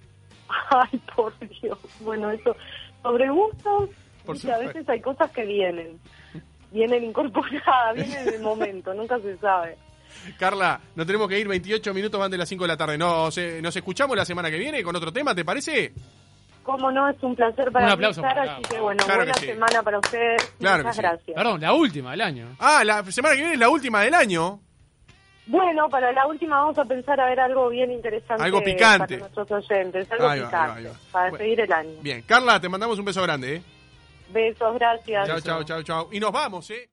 ay, 0.70 1.00
por 1.16 1.37
Dios, 1.61 1.77
bueno, 2.03 2.31
eso, 2.31 2.55
sobre 3.03 3.29
gustos, 3.31 3.90
Por 4.24 4.37
a 4.48 4.59
veces 4.59 4.88
hay 4.88 5.00
cosas 5.00 5.29
que 5.33 5.44
vienen, 5.44 5.98
vienen 6.70 7.03
incorporadas, 7.03 7.94
vienen 7.96 8.29
en 8.29 8.35
el 8.35 8.42
momento, 8.42 8.94
nunca 8.94 9.18
se 9.18 9.37
sabe. 9.38 9.77
Carla, 10.38 10.81
nos 10.94 11.09
tenemos 11.09 11.29
que 11.29 11.40
ir 11.40 11.48
28 11.48 11.92
minutos 11.92 12.20
van 12.20 12.31
de 12.31 12.38
las 12.38 12.48
5 12.48 12.62
de 12.62 12.68
la 12.68 12.77
tarde. 12.77 12.96
Nos, 12.96 13.37
eh, 13.38 13.59
nos 13.61 13.74
escuchamos 13.74 14.16
la 14.16 14.24
semana 14.24 14.53
que 14.53 14.59
viene 14.59 14.85
con 14.85 14.94
otro 14.94 15.12
tema, 15.12 15.35
¿te 15.35 15.44
parece? 15.44 15.92
Como 16.64 16.90
no, 16.90 17.09
es 17.09 17.22
un 17.22 17.37
placer 17.37 17.70
para 17.70 17.87
Un 17.87 17.92
aplauso 17.92 18.20
estar, 18.20 18.35
para 18.37 18.53
así 18.55 18.62
que 18.62 18.81
bueno, 18.81 19.05
Claro 19.05 19.20
que 19.20 19.27
buena 19.27 19.40
sí. 19.40 19.46
semana 19.46 19.83
para 19.83 19.98
ustedes. 19.98 20.42
Claro 20.59 20.79
Muchas 20.83 20.96
sí. 20.96 21.03
gracias. 21.03 21.37
Perdón, 21.37 21.61
la 21.61 21.72
última 21.74 22.11
del 22.12 22.20
año. 22.22 22.57
Ah, 22.59 22.83
la 22.85 23.05
semana 23.05 23.35
que 23.35 23.40
viene 23.40 23.55
es 23.55 23.61
la 23.61 23.68
última 23.68 24.00
del 24.03 24.14
año. 24.14 24.61
Bueno, 25.46 25.88
para 25.90 26.11
la 26.12 26.27
última 26.27 26.57
vamos 26.61 26.79
a 26.79 26.85
pensar 26.87 27.20
a 27.20 27.27
ver 27.27 27.38
algo 27.38 27.68
bien 27.68 27.90
interesante 27.92 28.42
Algo 28.42 28.62
picante. 28.62 29.18
para 29.18 29.31
nuestros 29.31 29.50
oyentes, 29.70 30.11
algo 30.11 30.24
va, 30.24 30.35
picante, 30.35 30.57
ahí 30.57 30.68
va, 30.70 30.74
ahí 30.77 30.85
va. 30.87 30.92
para 31.12 31.31
Bueno. 31.31 31.44
seguir 31.44 31.61
el 31.61 31.72
año. 31.72 31.90
Bien, 32.00 32.22
Carla, 32.22 32.59
te 32.61 32.68
mandamos 32.70 32.98
un 32.98 33.05
beso 33.05 33.22
grande, 33.22 33.57
¿eh? 33.57 33.62
Besos, 34.31 34.74
gracias. 34.74 35.29
Chao, 35.29 35.40
chao, 35.40 35.62
chao, 35.64 35.83
chao. 35.83 36.09
Y 36.12 36.18
nos 36.18 36.33
vamos, 36.33 36.70
¿eh? 36.70 36.83